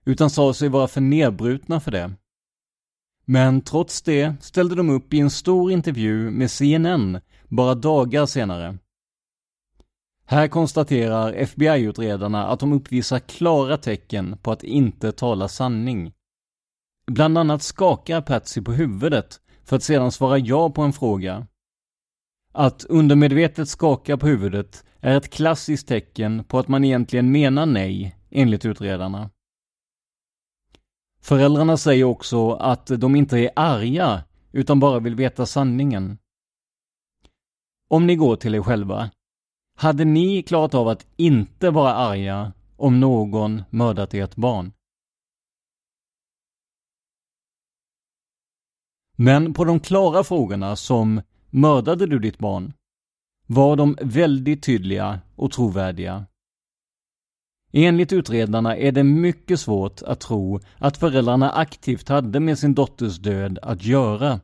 utan 0.05 0.29
sa 0.29 0.53
sig 0.53 0.69
vara 0.69 0.87
för 0.87 1.01
nedbrutna 1.01 1.79
för 1.79 1.91
det. 1.91 2.11
Men 3.25 3.61
trots 3.61 4.01
det 4.01 4.33
ställde 4.41 4.75
de 4.75 4.89
upp 4.89 5.13
i 5.13 5.19
en 5.19 5.29
stor 5.29 5.71
intervju 5.71 6.31
med 6.31 6.51
CNN 6.51 7.19
bara 7.47 7.75
dagar 7.75 8.25
senare. 8.25 8.77
Här 10.25 10.47
konstaterar 10.47 11.33
FBI-utredarna 11.33 12.47
att 12.47 12.59
de 12.59 12.73
uppvisar 12.73 13.19
klara 13.19 13.77
tecken 13.77 14.37
på 14.41 14.51
att 14.51 14.63
inte 14.63 15.11
tala 15.11 15.47
sanning. 15.47 16.13
Bland 17.11 17.37
annat 17.37 17.63
skakar 17.63 18.21
Patsy 18.21 18.61
på 18.61 18.71
huvudet 18.71 19.39
för 19.63 19.75
att 19.75 19.83
sedan 19.83 20.11
svara 20.11 20.37
ja 20.37 20.69
på 20.69 20.81
en 20.81 20.93
fråga. 20.93 21.47
Att 22.59 22.83
undermedvetet 22.83 23.69
skaka 23.69 24.17
på 24.17 24.27
huvudet 24.27 24.85
är 24.99 25.17
ett 25.17 25.29
klassiskt 25.29 25.87
tecken 25.87 26.43
på 26.43 26.59
att 26.59 26.67
man 26.67 26.83
egentligen 26.83 27.31
menar 27.31 27.65
nej, 27.65 28.17
enligt 28.29 28.65
utredarna. 28.65 29.29
Föräldrarna 31.21 31.77
säger 31.77 32.03
också 32.03 32.51
att 32.51 32.87
de 32.87 33.15
inte 33.15 33.39
är 33.39 33.49
arga, 33.55 34.23
utan 34.51 34.79
bara 34.79 34.99
vill 34.99 35.15
veta 35.15 35.45
sanningen. 35.45 36.17
Om 37.87 38.07
ni 38.07 38.15
går 38.15 38.35
till 38.35 38.55
er 38.55 38.61
själva, 38.61 39.09
hade 39.75 40.05
ni 40.05 40.43
klarat 40.43 40.73
av 40.73 40.87
att 40.87 41.07
inte 41.15 41.69
vara 41.69 41.93
arga 41.93 42.53
om 42.77 42.99
någon 42.99 43.63
mördat 43.69 44.13
ert 44.13 44.35
barn? 44.35 44.73
Men 49.15 49.53
på 49.53 49.65
de 49.65 49.79
klara 49.79 50.23
frågorna 50.23 50.75
som 50.75 51.21
mördade 51.49 52.05
du 52.05 52.19
ditt 52.19 52.37
barn? 52.37 52.73
var 53.47 53.75
de 53.75 53.97
väldigt 54.01 54.63
tydliga 54.63 55.19
och 55.35 55.51
trovärdiga. 55.51 56.25
Enligt 57.73 58.13
utredarna 58.13 58.77
är 58.77 58.91
det 58.91 59.03
mycket 59.03 59.59
svårt 59.59 60.01
att 60.01 60.19
tro 60.19 60.59
att 60.77 60.97
föräldrarna 60.97 61.51
aktivt 61.51 62.09
hade 62.09 62.39
med 62.39 62.59
sin 62.59 62.73
dotters 62.73 63.17
död 63.17 63.59
att 63.61 63.83
göra. 63.83 64.39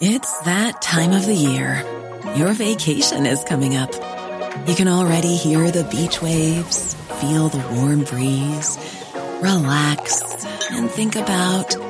It's 0.00 0.44
that 0.44 0.82
time 0.82 1.18
of 1.18 1.24
the 1.24 1.34
year. 1.34 1.84
Your 2.36 2.52
vacation 2.52 3.26
is 3.26 3.44
coming 3.44 3.76
up. 3.76 3.90
You 4.66 4.74
can 4.74 4.88
already 4.88 5.36
hear 5.36 5.70
the 5.70 5.84
beach 5.84 6.22
waves, 6.22 6.96
feel 7.20 7.50
the 7.50 7.62
warm 7.74 8.04
breeze, 8.04 8.78
relax 9.42 10.22
and 10.70 10.90
think 10.90 11.16
about 11.16 11.89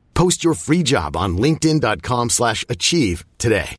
Post 0.21 0.45
your 0.45 0.55
free 0.55 0.83
job 0.83 1.17
on 1.17 1.37
linkedin.com 1.37 2.29
slash 2.29 2.65
achieve 2.69 3.25
today. 3.37 3.75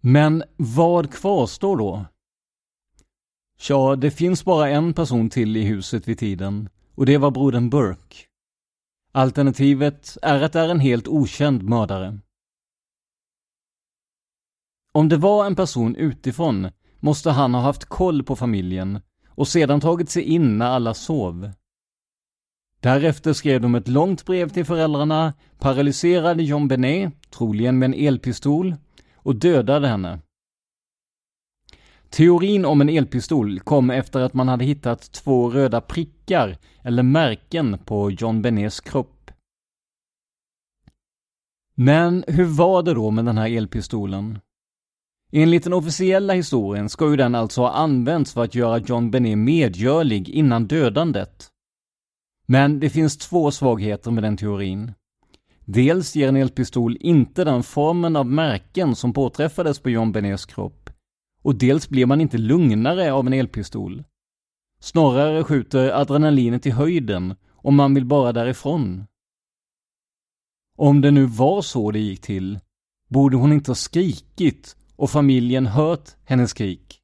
Men 0.00 0.42
vad 0.56 1.12
kvarstår 1.12 1.76
då? 1.76 2.06
Ja, 3.68 3.96
det 3.96 4.10
finns 4.10 4.44
bara 4.44 4.68
en 4.68 4.94
person 4.94 5.30
till 5.30 5.56
i 5.56 5.62
huset 5.62 6.08
vid 6.08 6.18
tiden 6.18 6.68
och 6.94 7.06
det 7.06 7.18
var 7.18 7.30
brodern 7.30 7.70
Burke. 7.70 8.16
Alternativet 9.12 10.16
är 10.22 10.42
att 10.42 10.52
det 10.52 10.60
är 10.60 10.68
en 10.68 10.80
helt 10.80 11.08
okänd 11.08 11.62
mördare. 11.62 12.18
Om 14.92 15.08
det 15.08 15.16
var 15.16 15.46
en 15.46 15.56
person 15.56 15.96
utifrån 15.96 16.70
måste 17.00 17.30
han 17.30 17.54
ha 17.54 17.60
haft 17.60 17.84
koll 17.84 18.22
på 18.22 18.36
familjen 18.36 19.00
och 19.28 19.48
sedan 19.48 19.80
tagit 19.80 20.10
sig 20.10 20.22
in 20.22 20.58
när 20.58 20.66
alla 20.66 20.94
sov. 20.94 21.50
Därefter 22.86 23.32
skrev 23.32 23.60
de 23.60 23.74
ett 23.74 23.88
långt 23.88 24.24
brev 24.24 24.48
till 24.48 24.64
föräldrarna, 24.64 25.34
paralyserade 25.58 26.42
John 26.42 26.68
Benet, 26.68 27.12
troligen 27.30 27.78
med 27.78 27.86
en 27.86 28.06
elpistol, 28.06 28.74
och 29.16 29.36
dödade 29.36 29.88
henne. 29.88 30.20
Teorin 32.10 32.64
om 32.64 32.80
en 32.80 32.88
elpistol 32.88 33.60
kom 33.60 33.90
efter 33.90 34.20
att 34.20 34.34
man 34.34 34.48
hade 34.48 34.64
hittat 34.64 35.12
två 35.12 35.50
röda 35.50 35.80
prickar, 35.80 36.58
eller 36.82 37.02
märken, 37.02 37.78
på 37.84 38.10
John 38.10 38.42
Benets 38.42 38.80
kropp. 38.80 39.30
Men 41.74 42.24
hur 42.28 42.44
var 42.44 42.82
det 42.82 42.94
då 42.94 43.10
med 43.10 43.24
den 43.24 43.38
här 43.38 43.56
elpistolen? 43.56 44.38
Enligt 45.32 45.64
den 45.64 45.72
officiella 45.72 46.32
historien 46.32 46.88
ska 46.88 47.10
ju 47.10 47.16
den 47.16 47.34
alltså 47.34 47.60
ha 47.60 47.72
använts 47.72 48.32
för 48.32 48.44
att 48.44 48.54
göra 48.54 48.78
John 48.78 49.10
Benet 49.10 49.38
medgörlig 49.38 50.28
innan 50.28 50.66
dödandet. 50.66 51.52
Men 52.46 52.80
det 52.80 52.90
finns 52.90 53.16
två 53.16 53.50
svagheter 53.50 54.10
med 54.10 54.22
den 54.22 54.36
teorin. 54.36 54.92
Dels 55.64 56.16
ger 56.16 56.28
en 56.28 56.36
elpistol 56.36 56.96
inte 57.00 57.44
den 57.44 57.62
formen 57.62 58.16
av 58.16 58.26
märken 58.26 58.96
som 58.96 59.12
påträffades 59.12 59.78
på 59.78 59.90
John 59.90 60.12
Benets 60.12 60.46
kropp. 60.46 60.90
Och 61.42 61.54
dels 61.54 61.88
blir 61.88 62.06
man 62.06 62.20
inte 62.20 62.38
lugnare 62.38 63.12
av 63.12 63.26
en 63.26 63.32
elpistol. 63.32 64.04
Snarare 64.80 65.44
skjuter 65.44 65.90
adrenalinet 65.90 66.66
i 66.66 66.70
höjden 66.70 67.34
och 67.50 67.72
man 67.72 67.94
vill 67.94 68.04
bara 68.04 68.32
därifrån. 68.32 69.06
Om 70.76 71.00
det 71.00 71.10
nu 71.10 71.24
var 71.24 71.62
så 71.62 71.90
det 71.90 71.98
gick 71.98 72.20
till, 72.20 72.58
borde 73.08 73.36
hon 73.36 73.52
inte 73.52 73.70
ha 73.70 73.76
skrikit 73.76 74.76
och 74.96 75.10
familjen 75.10 75.66
hört 75.66 76.10
hennes 76.24 76.50
skrik. 76.50 77.00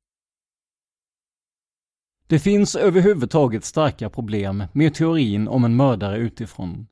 Det 2.33 2.38
finns 2.38 2.77
överhuvudtaget 2.77 3.64
starka 3.64 4.11
problem 4.11 4.64
med 4.73 4.95
teorin 4.95 5.49
om 5.49 5.64
en 5.64 5.77
mördare 5.77 6.18
utifrån. 6.18 6.87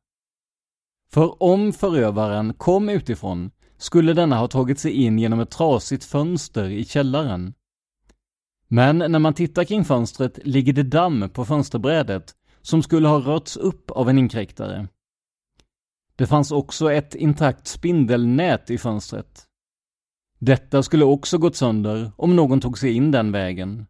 För 1.13 1.43
om 1.43 1.73
förövaren 1.73 2.55
kom 2.55 2.89
utifrån 2.89 3.51
skulle 3.79 4.13
denna 4.13 4.37
ha 4.37 4.49
tagit 4.49 4.79
sig 4.79 4.93
in 4.93 5.19
genom 5.19 5.41
ett 5.41 5.51
trasigt 5.51 6.05
fönster 6.05 6.69
i 6.69 6.85
källaren. 6.85 7.55
Men 8.69 8.99
när 8.99 9.19
man 9.19 9.35
tittar 9.35 9.65
kring 9.65 9.85
fönstret 9.85 10.39
ligger 10.45 10.73
det 10.73 10.83
damm 10.83 11.31
på 11.33 11.45
fönsterbrädet 11.45 12.35
som 12.63 12.83
skulle 12.83 13.09
ha 13.09 13.19
rörts 13.19 13.57
upp 13.57 13.91
av 13.91 14.09
en 14.09 14.19
inkräktare. 14.19 14.89
Det 16.17 16.27
fanns 16.27 16.53
också 16.53 16.93
ett 16.93 17.15
intakt 17.15 17.67
spindelnät 17.67 18.71
i 18.71 18.79
fönstret. 18.79 19.47
Detta 20.39 20.83
skulle 20.83 21.05
också 21.05 21.39
gått 21.39 21.57
sönder 21.57 22.13
om 22.17 22.37
någon 22.37 22.61
tog 22.61 22.79
sig 22.79 22.93
in 22.93 23.11
den 23.11 23.33
vägen. 23.33 23.87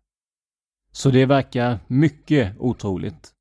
Så 0.93 1.11
det 1.11 1.27
verkar 1.27 1.79
mycket 1.87 2.57
otroligt. 2.59 3.35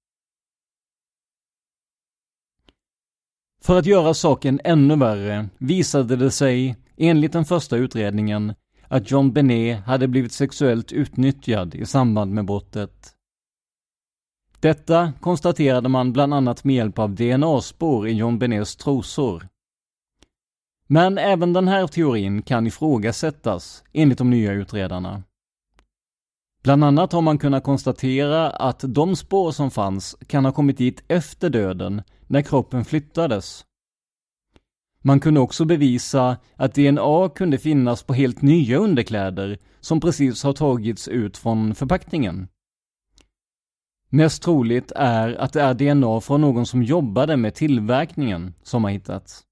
För 3.61 3.79
att 3.79 3.85
göra 3.85 4.13
saken 4.13 4.59
ännu 4.63 4.95
värre 4.95 5.49
visade 5.57 6.15
det 6.15 6.31
sig, 6.31 6.77
enligt 6.97 7.33
den 7.33 7.45
första 7.45 7.77
utredningen, 7.77 8.53
att 8.87 9.11
John 9.11 9.31
Benet 9.31 9.83
hade 9.85 10.07
blivit 10.07 10.31
sexuellt 10.31 10.91
utnyttjad 10.91 11.75
i 11.75 11.85
samband 11.85 12.33
med 12.33 12.45
brottet. 12.45 13.15
Detta 14.59 15.13
konstaterade 15.19 15.89
man 15.89 16.13
bland 16.13 16.33
annat 16.33 16.63
med 16.63 16.75
hjälp 16.75 16.99
av 16.99 17.15
DNA-spår 17.15 18.07
i 18.07 18.13
John 18.13 18.39
Benets 18.39 18.75
trosor. 18.75 19.47
Men 20.87 21.17
även 21.17 21.53
den 21.53 21.67
här 21.67 21.87
teorin 21.87 22.41
kan 22.41 22.67
ifrågasättas, 22.67 23.83
enligt 23.93 24.17
de 24.17 24.29
nya 24.29 24.51
utredarna. 24.51 25.23
Bland 26.63 26.83
annat 26.83 27.11
har 27.11 27.21
man 27.21 27.37
kunnat 27.37 27.63
konstatera 27.63 28.49
att 28.49 28.83
de 28.87 29.15
spår 29.15 29.51
som 29.51 29.71
fanns 29.71 30.17
kan 30.27 30.45
ha 30.45 30.51
kommit 30.51 30.77
dit 30.77 31.03
efter 31.07 31.49
döden, 31.49 32.01
när 32.27 32.41
kroppen 32.41 32.85
flyttades. 32.85 33.65
Man 35.01 35.19
kunde 35.19 35.39
också 35.39 35.65
bevisa 35.65 36.37
att 36.55 36.75
DNA 36.75 37.29
kunde 37.35 37.57
finnas 37.57 38.03
på 38.03 38.13
helt 38.13 38.41
nya 38.41 38.77
underkläder 38.77 39.57
som 39.79 39.99
precis 39.99 40.43
har 40.43 40.53
tagits 40.53 41.07
ut 41.07 41.37
från 41.37 41.75
förpackningen. 41.75 42.47
Mest 44.09 44.43
troligt 44.43 44.91
är 44.95 45.35
att 45.35 45.53
det 45.53 45.61
är 45.61 45.73
DNA 45.73 46.21
från 46.21 46.41
någon 46.41 46.65
som 46.65 46.83
jobbade 46.83 47.37
med 47.37 47.55
tillverkningen 47.55 48.53
som 48.63 48.83
har 48.83 48.91
hittats. 48.91 49.43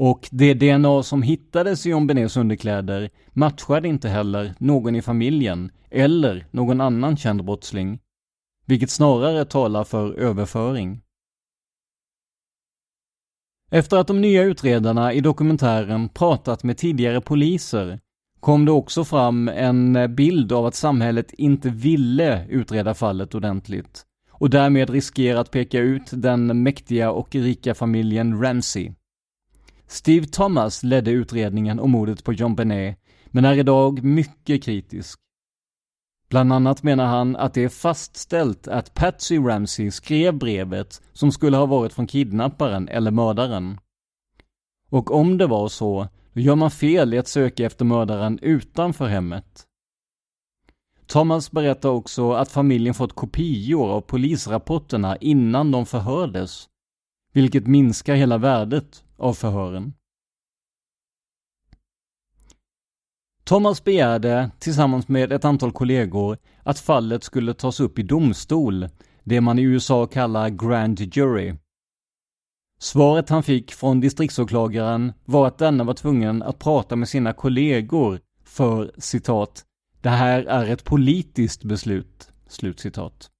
Och 0.00 0.28
det 0.30 0.54
DNA 0.54 1.02
som 1.02 1.22
hittades 1.22 1.86
i 1.86 1.90
John 1.90 2.06
Benets 2.06 2.36
underkläder 2.36 3.10
matchade 3.32 3.88
inte 3.88 4.08
heller 4.08 4.54
någon 4.58 4.96
i 4.96 5.02
familjen 5.02 5.70
eller 5.90 6.46
någon 6.50 6.80
annan 6.80 7.16
känd 7.16 7.44
brottsling, 7.44 7.98
vilket 8.66 8.90
snarare 8.90 9.44
talar 9.44 9.84
för 9.84 10.14
överföring. 10.14 11.00
Efter 13.70 13.96
att 13.96 14.06
de 14.06 14.20
nya 14.20 14.42
utredarna 14.42 15.12
i 15.12 15.20
dokumentären 15.20 16.08
pratat 16.08 16.62
med 16.62 16.76
tidigare 16.78 17.20
poliser 17.20 18.00
kom 18.40 18.64
det 18.64 18.72
också 18.72 19.04
fram 19.04 19.48
en 19.48 20.14
bild 20.14 20.52
av 20.52 20.66
att 20.66 20.74
samhället 20.74 21.32
inte 21.32 21.70
ville 21.70 22.46
utreda 22.48 22.94
fallet 22.94 23.34
ordentligt 23.34 24.04
och 24.30 24.50
därmed 24.50 24.90
riskera 24.90 25.40
att 25.40 25.50
peka 25.50 25.78
ut 25.78 26.10
den 26.12 26.62
mäktiga 26.62 27.10
och 27.10 27.34
rika 27.34 27.74
familjen 27.74 28.42
Ramsey. 28.42 28.92
Steve 29.90 30.26
Thomas 30.26 30.82
ledde 30.82 31.10
utredningen 31.10 31.80
om 31.80 31.90
mordet 31.90 32.24
på 32.24 32.32
John 32.32 32.54
Benet, 32.54 32.98
men 33.26 33.44
är 33.44 33.54
idag 33.54 34.02
mycket 34.04 34.62
kritisk. 34.62 35.18
Bland 36.28 36.52
annat 36.52 36.82
menar 36.82 37.06
han 37.06 37.36
att 37.36 37.54
det 37.54 37.64
är 37.64 37.68
fastställt 37.68 38.68
att 38.68 38.94
Patsy 38.94 39.38
Ramsey 39.38 39.90
skrev 39.90 40.34
brevet 40.34 41.02
som 41.12 41.32
skulle 41.32 41.56
ha 41.56 41.66
varit 41.66 41.92
från 41.92 42.06
kidnapparen 42.06 42.88
eller 42.88 43.10
mördaren. 43.10 43.78
Och 44.90 45.10
om 45.10 45.38
det 45.38 45.46
var 45.46 45.68
så, 45.68 46.08
då 46.32 46.40
gör 46.40 46.56
man 46.56 46.70
fel 46.70 47.14
i 47.14 47.18
att 47.18 47.28
söka 47.28 47.66
efter 47.66 47.84
mördaren 47.84 48.38
utanför 48.42 49.06
hemmet. 49.06 49.64
Thomas 51.06 51.50
berättar 51.50 51.88
också 51.88 52.32
att 52.32 52.50
familjen 52.50 52.94
fått 52.94 53.14
kopior 53.14 53.90
av 53.90 54.00
polisrapporterna 54.00 55.16
innan 55.16 55.70
de 55.70 55.86
förhördes, 55.86 56.68
vilket 57.32 57.66
minskar 57.66 58.14
hela 58.14 58.38
värdet 58.38 59.04
av 59.18 59.34
förhören. 59.34 59.92
Thomas 63.44 63.84
begärde, 63.84 64.50
tillsammans 64.58 65.08
med 65.08 65.32
ett 65.32 65.44
antal 65.44 65.72
kollegor, 65.72 66.38
att 66.62 66.78
fallet 66.78 67.24
skulle 67.24 67.54
tas 67.54 67.80
upp 67.80 67.98
i 67.98 68.02
domstol, 68.02 68.88
det 69.24 69.40
man 69.40 69.58
i 69.58 69.62
USA 69.62 70.06
kallar 70.06 70.48
Grand 70.48 71.00
Jury. 71.00 71.54
Svaret 72.80 73.28
han 73.28 73.42
fick 73.42 73.72
från 73.72 74.00
distriktsåklagaren 74.00 75.12
var 75.24 75.46
att 75.46 75.58
denna 75.58 75.84
var 75.84 75.94
tvungen 75.94 76.42
att 76.42 76.58
prata 76.58 76.96
med 76.96 77.08
sina 77.08 77.32
kollegor 77.32 78.20
för 78.44 78.92
citat 78.98 79.64
”Det 80.00 80.08
här 80.08 80.44
är 80.44 80.66
ett 80.66 80.84
politiskt 80.84 81.64
beslut”. 81.64 82.32
Slutcitat. 82.48 83.30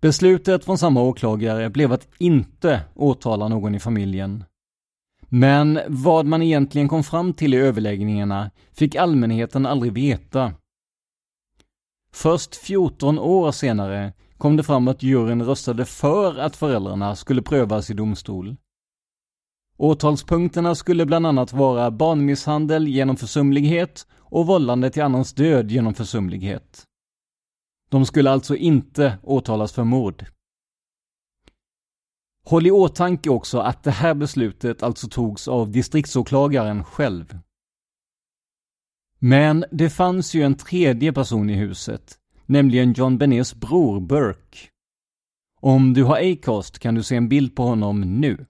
Beslutet 0.00 0.64
från 0.64 0.78
samma 0.78 1.02
åklagare 1.02 1.70
blev 1.70 1.92
att 1.92 2.08
inte 2.18 2.80
åtala 2.94 3.48
någon 3.48 3.74
i 3.74 3.80
familjen. 3.80 4.44
Men 5.28 5.80
vad 5.88 6.26
man 6.26 6.42
egentligen 6.42 6.88
kom 6.88 7.04
fram 7.04 7.32
till 7.32 7.54
i 7.54 7.56
överläggningarna 7.56 8.50
fick 8.72 8.94
allmänheten 8.94 9.66
aldrig 9.66 9.92
veta. 9.92 10.52
Först 12.12 12.56
14 12.56 13.18
år 13.18 13.52
senare 13.52 14.12
kom 14.38 14.56
det 14.56 14.62
fram 14.62 14.88
att 14.88 15.02
juryn 15.02 15.42
röstade 15.42 15.84
för 15.84 16.38
att 16.38 16.56
föräldrarna 16.56 17.16
skulle 17.16 17.42
prövas 17.42 17.90
i 17.90 17.94
domstol. 17.94 18.56
Åtalspunkterna 19.78 20.74
skulle 20.74 21.06
bland 21.06 21.26
annat 21.26 21.52
vara 21.52 21.90
barnmisshandel 21.90 22.88
genom 22.88 23.16
försumlighet 23.16 24.06
och 24.14 24.46
vållande 24.46 24.90
till 24.90 25.02
annans 25.02 25.32
död 25.32 25.70
genom 25.70 25.94
försumlighet. 25.94 26.85
De 27.88 28.06
skulle 28.06 28.30
alltså 28.30 28.56
inte 28.56 29.18
åtalas 29.22 29.72
för 29.72 29.84
mord. 29.84 30.24
Håll 32.44 32.66
i 32.66 32.70
åtanke 32.70 33.30
också 33.30 33.58
att 33.58 33.82
det 33.82 33.90
här 33.90 34.14
beslutet 34.14 34.82
alltså 34.82 35.08
togs 35.08 35.48
av 35.48 35.70
distriktsåklagaren 35.70 36.84
själv. 36.84 37.38
Men 39.18 39.64
det 39.70 39.90
fanns 39.90 40.34
ju 40.34 40.42
en 40.42 40.54
tredje 40.54 41.12
person 41.12 41.50
i 41.50 41.54
huset, 41.54 42.18
nämligen 42.46 42.92
John 42.92 43.18
Benets 43.18 43.54
bror 43.54 44.00
Burke. 44.00 44.58
Om 45.60 45.94
du 45.94 46.04
har 46.04 46.32
Acast 46.32 46.78
kan 46.78 46.94
du 46.94 47.02
se 47.02 47.16
en 47.16 47.28
bild 47.28 47.56
på 47.56 47.62
honom 47.62 48.00
nu. 48.00 48.46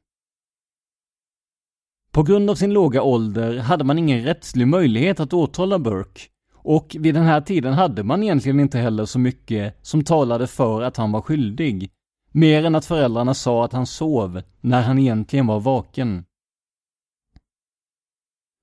På 2.10 2.22
grund 2.22 2.50
av 2.50 2.54
sin 2.54 2.72
låga 2.72 3.02
ålder 3.02 3.58
hade 3.58 3.84
man 3.84 3.98
ingen 3.98 4.22
rättslig 4.24 4.68
möjlighet 4.68 5.20
att 5.20 5.32
åtala 5.32 5.78
Burke 5.78 6.20
och 6.66 6.96
vid 6.98 7.14
den 7.14 7.24
här 7.24 7.40
tiden 7.40 7.72
hade 7.72 8.02
man 8.02 8.22
egentligen 8.22 8.60
inte 8.60 8.78
heller 8.78 9.04
så 9.04 9.18
mycket 9.18 9.78
som 9.82 10.04
talade 10.04 10.46
för 10.46 10.82
att 10.82 10.96
han 10.96 11.12
var 11.12 11.20
skyldig. 11.20 11.90
Mer 12.32 12.64
än 12.64 12.74
att 12.74 12.84
föräldrarna 12.84 13.34
sa 13.34 13.64
att 13.64 13.72
han 13.72 13.86
sov, 13.86 14.42
när 14.60 14.82
han 14.82 14.98
egentligen 14.98 15.46
var 15.46 15.60
vaken. 15.60 16.24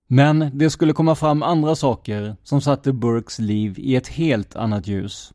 Men 0.08 0.52
det 0.54 0.70
skulle 0.70 0.94
komma 0.94 1.16
fram 1.16 1.44
andra 1.44 1.76
saker 1.76 2.36
som 2.44 2.62
satte 2.62 2.94
Burkes 2.94 3.40
liv 3.40 3.80
i 3.80 3.96
ett 3.96 4.08
helt 4.08 4.56
annat 4.56 4.88
ljus. 4.88 5.34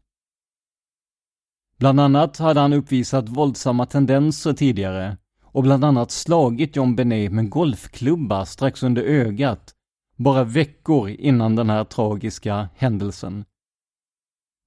Bland 1.78 2.00
annat 2.00 2.38
hade 2.38 2.60
han 2.60 2.72
uppvisat 2.72 3.28
våldsamma 3.28 3.86
tendenser 3.86 4.52
tidigare 4.52 5.16
och 5.42 5.62
bland 5.62 5.84
annat 5.84 6.10
slagit 6.10 6.76
John 6.76 6.96
Benet 6.96 7.32
med 7.32 7.50
golfklubba 7.50 8.46
strax 8.46 8.82
under 8.82 9.02
ögat 9.02 9.74
bara 10.18 10.44
veckor 10.44 11.08
innan 11.08 11.56
den 11.56 11.70
här 11.70 11.84
tragiska 11.84 12.68
händelsen. 12.76 13.44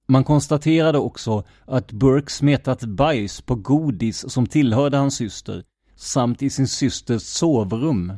Man 0.06 0.24
konstaterade 0.24 0.98
också 0.98 1.44
att 1.64 1.92
Burke 1.92 2.32
smetat 2.32 2.84
bajs 2.84 3.40
på 3.40 3.54
godis 3.54 4.30
som 4.32 4.46
tillhörde 4.46 4.96
hans 4.96 5.16
syster 5.16 5.64
samt 5.96 6.42
i 6.42 6.50
sin 6.50 6.68
systers 6.68 7.22
sovrum. 7.22 8.12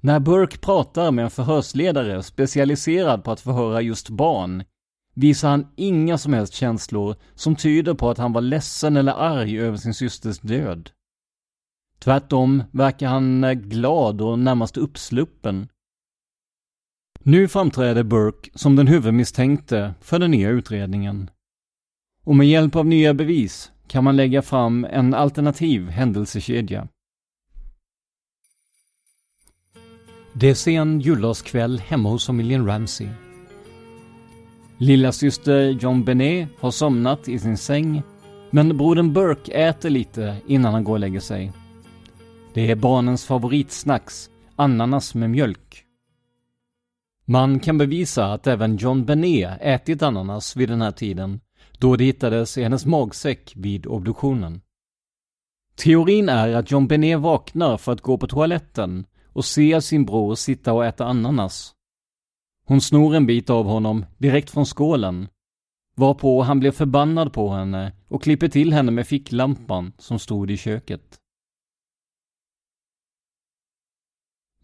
När 0.00 0.20
Burke 0.20 0.58
pratar 0.58 1.10
med 1.10 1.24
en 1.24 1.30
förhörsledare 1.30 2.22
specialiserad 2.22 3.24
på 3.24 3.30
att 3.32 3.40
förhöra 3.40 3.80
just 3.80 4.08
barn 4.08 4.64
visar 5.14 5.48
han 5.48 5.72
inga 5.76 6.18
som 6.18 6.32
helst 6.32 6.54
känslor 6.54 7.16
som 7.34 7.56
tyder 7.56 7.94
på 7.94 8.10
att 8.10 8.18
han 8.18 8.32
var 8.32 8.40
ledsen 8.40 8.96
eller 8.96 9.12
arg 9.12 9.60
över 9.60 9.76
sin 9.76 9.94
systers 9.94 10.38
död. 10.38 10.90
Tvärtom 11.98 12.62
verkar 12.70 13.08
han 13.08 13.44
eh, 13.44 13.52
glad 13.52 14.20
och 14.20 14.38
närmast 14.38 14.76
uppsluppen. 14.76 15.68
Nu 17.20 17.48
framträder 17.48 18.02
Burke 18.02 18.50
som 18.54 18.76
den 18.76 18.86
huvudmisstänkte 18.86 19.94
för 20.00 20.18
den 20.18 20.30
nya 20.30 20.48
utredningen. 20.48 21.30
Och 22.24 22.36
med 22.36 22.48
hjälp 22.48 22.76
av 22.76 22.86
nya 22.86 23.14
bevis 23.14 23.72
kan 23.88 24.04
man 24.04 24.16
lägga 24.16 24.42
fram 24.42 24.84
en 24.84 25.14
alternativ 25.14 25.88
händelsekedja. 25.88 26.88
Det 30.32 30.50
är 30.50 30.54
sen 30.54 31.00
jullovskväll 31.00 31.78
hemma 31.78 32.08
hos 32.08 32.26
familjen 32.26 32.66
Ramsey. 32.66 33.08
Lilla 34.78 35.12
syster 35.12 35.68
John 35.68 36.04
Benet 36.04 36.48
har 36.60 36.70
somnat 36.70 37.28
i 37.28 37.38
sin 37.38 37.56
säng, 37.56 38.02
men 38.50 38.76
brodern 38.76 39.12
Burke 39.12 39.52
äter 39.52 39.90
lite 39.90 40.36
innan 40.46 40.72
han 40.74 40.84
går 40.84 40.92
och 40.92 41.00
lägger 41.00 41.20
sig. 41.20 41.52
Det 42.56 42.70
är 42.70 42.76
barnens 42.76 43.24
favoritsnacks, 43.24 44.30
ananas 44.56 45.14
med 45.14 45.30
mjölk. 45.30 45.84
Man 47.24 47.60
kan 47.60 47.78
bevisa 47.78 48.32
att 48.32 48.46
även 48.46 48.76
John 48.76 49.04
Benet 49.04 49.58
ätit 49.60 50.02
ananas 50.02 50.56
vid 50.56 50.68
den 50.68 50.82
här 50.82 50.90
tiden, 50.90 51.40
då 51.78 51.96
det 51.96 52.04
hittades 52.04 52.58
i 52.58 52.62
hennes 52.62 52.86
magsäck 52.86 53.52
vid 53.56 53.86
obduktionen. 53.86 54.60
Teorin 55.74 56.28
är 56.28 56.54
att 56.54 56.70
John 56.70 56.86
Benet 56.86 57.20
vaknar 57.20 57.76
för 57.76 57.92
att 57.92 58.00
gå 58.00 58.18
på 58.18 58.26
toaletten 58.26 59.06
och 59.32 59.44
ser 59.44 59.80
sin 59.80 60.04
bror 60.04 60.34
sitta 60.34 60.72
och 60.72 60.86
äta 60.86 61.06
ananas. 61.06 61.74
Hon 62.66 62.80
snor 62.80 63.14
en 63.14 63.26
bit 63.26 63.50
av 63.50 63.66
honom 63.66 64.04
direkt 64.18 64.50
från 64.50 64.66
skålen, 64.66 65.28
varpå 65.96 66.42
han 66.42 66.60
blev 66.60 66.72
förbannad 66.72 67.32
på 67.32 67.50
henne 67.50 67.92
och 68.08 68.22
klipper 68.22 68.48
till 68.48 68.72
henne 68.72 68.90
med 68.90 69.06
ficklampan 69.06 69.92
som 69.98 70.18
stod 70.18 70.50
i 70.50 70.56
köket. 70.56 71.20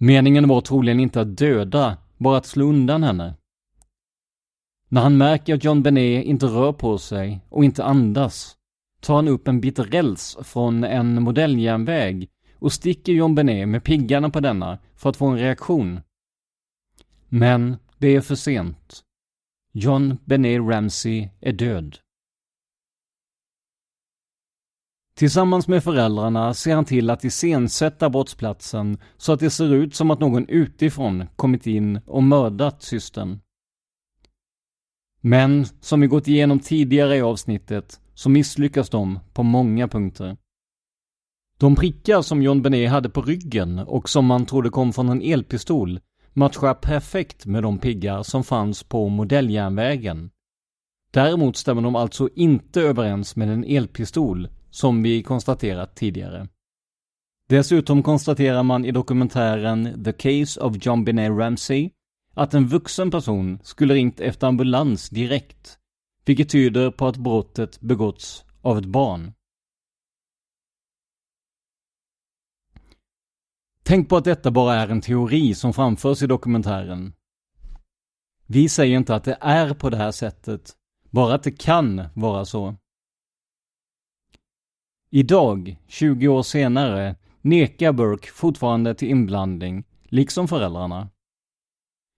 Meningen 0.04 0.48
var 0.48 0.60
troligen 0.60 1.00
inte 1.00 1.20
att 1.20 1.36
döda, 1.36 1.98
bara 2.18 2.36
att 2.36 2.46
slå 2.46 2.66
undan 2.66 3.02
henne. 3.02 3.34
När 4.88 5.00
han 5.00 5.16
märker 5.16 5.54
att 5.54 5.64
John 5.64 5.82
Benet 5.82 6.24
inte 6.24 6.46
rör 6.46 6.72
på 6.72 6.98
sig 6.98 7.40
och 7.48 7.64
inte 7.64 7.84
andas 7.84 8.56
tar 9.00 9.16
han 9.16 9.28
upp 9.28 9.48
en 9.48 9.60
bit 9.60 9.78
räls 9.78 10.36
från 10.42 10.84
en 10.84 11.22
modelljärnväg 11.22 12.28
och 12.58 12.72
sticker 12.72 13.12
John 13.12 13.34
Benet 13.34 13.68
med 13.68 13.84
piggarna 13.84 14.30
på 14.30 14.40
denna 14.40 14.78
för 14.96 15.10
att 15.10 15.16
få 15.16 15.26
en 15.26 15.38
reaktion. 15.38 16.00
Men 17.28 17.76
det 17.98 18.16
är 18.16 18.20
för 18.20 18.34
sent. 18.34 19.02
John 19.72 20.18
Benet 20.24 20.60
Ramsey 20.60 21.28
är 21.40 21.52
död. 21.52 21.98
Tillsammans 25.14 25.68
med 25.68 25.84
föräldrarna 25.84 26.54
ser 26.54 26.74
han 26.74 26.84
till 26.84 27.10
att 27.10 27.24
iscensätta 27.24 28.10
brottsplatsen 28.10 28.98
så 29.16 29.32
att 29.32 29.40
det 29.40 29.50
ser 29.50 29.74
ut 29.74 29.94
som 29.94 30.10
att 30.10 30.20
någon 30.20 30.48
utifrån 30.48 31.24
kommit 31.36 31.66
in 31.66 32.00
och 32.06 32.22
mördat 32.22 32.82
systern. 32.82 33.40
Men, 35.20 35.66
som 35.80 36.00
vi 36.00 36.06
gått 36.06 36.28
igenom 36.28 36.60
tidigare 36.60 37.16
i 37.16 37.20
avsnittet, 37.20 38.00
så 38.14 38.28
misslyckas 38.28 38.90
de 38.90 39.18
på 39.32 39.42
många 39.42 39.88
punkter. 39.88 40.36
De 41.58 41.76
prickar 41.76 42.22
som 42.22 42.42
John 42.42 42.62
Benet 42.62 42.90
hade 42.90 43.10
på 43.10 43.22
ryggen 43.22 43.78
och 43.78 44.08
som 44.08 44.26
man 44.26 44.46
trodde 44.46 44.70
kom 44.70 44.92
från 44.92 45.08
en 45.08 45.22
elpistol 45.22 46.00
matchar 46.32 46.74
perfekt 46.74 47.46
med 47.46 47.62
de 47.62 47.78
piggar 47.78 48.22
som 48.22 48.44
fanns 48.44 48.82
på 48.82 49.08
modelljärnvägen. 49.08 50.30
Däremot 51.10 51.56
stämmer 51.56 51.82
de 51.82 51.96
alltså 51.96 52.28
inte 52.34 52.80
överens 52.80 53.36
med 53.36 53.48
en 53.48 53.64
elpistol 53.64 54.48
som 54.72 55.02
vi 55.02 55.22
konstaterat 55.22 55.96
tidigare. 55.96 56.48
Dessutom 57.48 58.02
konstaterar 58.02 58.62
man 58.62 58.84
i 58.84 58.90
dokumentären 58.90 60.04
The 60.04 60.12
Case 60.12 60.60
of 60.60 60.76
John 60.86 61.04
Benet 61.04 61.30
Ramsey 61.30 61.90
att 62.34 62.54
en 62.54 62.66
vuxen 62.66 63.10
person 63.10 63.58
skulle 63.62 63.94
ringt 63.94 64.20
efter 64.20 64.46
ambulans 64.46 65.10
direkt, 65.10 65.78
vilket 66.24 66.50
tyder 66.50 66.90
på 66.90 67.06
att 67.06 67.16
brottet 67.16 67.80
begåtts 67.80 68.44
av 68.62 68.78
ett 68.78 68.84
barn. 68.84 69.32
Tänk 73.84 74.08
på 74.08 74.16
att 74.16 74.24
detta 74.24 74.50
bara 74.50 74.74
är 74.74 74.88
en 74.88 75.00
teori 75.00 75.54
som 75.54 75.72
framförs 75.72 76.22
i 76.22 76.26
dokumentären. 76.26 77.12
Vi 78.46 78.68
säger 78.68 78.96
inte 78.96 79.14
att 79.14 79.24
det 79.24 79.38
är 79.40 79.74
på 79.74 79.90
det 79.90 79.96
här 79.96 80.12
sättet, 80.12 80.72
bara 81.10 81.34
att 81.34 81.42
det 81.42 81.58
kan 81.58 82.02
vara 82.14 82.44
så. 82.44 82.76
Idag, 85.14 85.76
20 85.86 86.28
år 86.28 86.42
senare, 86.42 87.16
nekar 87.40 87.92
Burke 87.92 88.28
fortfarande 88.28 88.94
till 88.94 89.08
inblandning, 89.08 89.84
liksom 90.02 90.48
föräldrarna. 90.48 91.08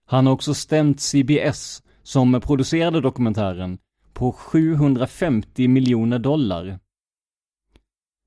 Han 0.07 0.27
har 0.27 0.33
också 0.33 0.55
stämt 0.55 1.01
CBS, 1.01 1.83
som 2.03 2.41
producerade 2.41 3.01
dokumentären, 3.01 3.79
på 4.13 4.33
750 4.33 5.69
miljoner 5.69 6.19
dollar. 6.19 6.79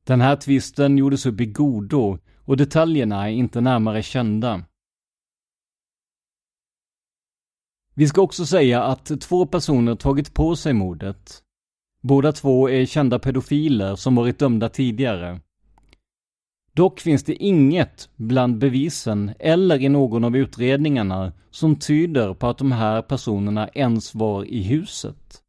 Den 0.06 0.22
här 0.22 0.36
tvisten 0.36 0.98
gjordes 0.98 1.26
upp 1.26 1.42
i 1.42 1.46
godo 1.46 2.20
och 2.38 2.58
detaljerna 2.58 3.30
är 3.30 3.34
inte 3.34 3.62
närmare 3.62 4.04
kända. 4.04 4.66
Vi 7.94 8.08
ska 8.08 8.22
också 8.22 8.46
säga 8.46 8.84
att 8.84 9.22
två 9.22 9.46
personer 9.46 9.96
tagit 9.96 10.34
på 10.34 10.56
sig 10.56 10.74
mordet. 10.74 11.44
Båda 12.08 12.32
två 12.32 12.70
är 12.70 12.86
kända 12.86 13.20
pedofiler 13.20 13.96
som 13.96 14.16
varit 14.16 14.40
dömda 14.40 14.70
tidigare. 14.70 15.40
Dock 16.74 17.00
finns 17.00 17.24
det 17.24 17.36
inget 17.36 18.10
bland 18.16 18.58
bevisen 18.58 19.32
eller 19.40 19.82
i 19.82 19.90
någon 19.90 20.24
av 20.24 20.38
utredningarna 20.38 21.34
som 21.50 21.76
tyder 21.76 22.34
på 22.34 22.48
att 22.48 22.58
de 22.58 22.72
här 22.72 23.02
personerna 23.02 23.68
ens 23.68 24.16
var 24.16 24.46
i 24.46 24.64
huset. 24.64 25.44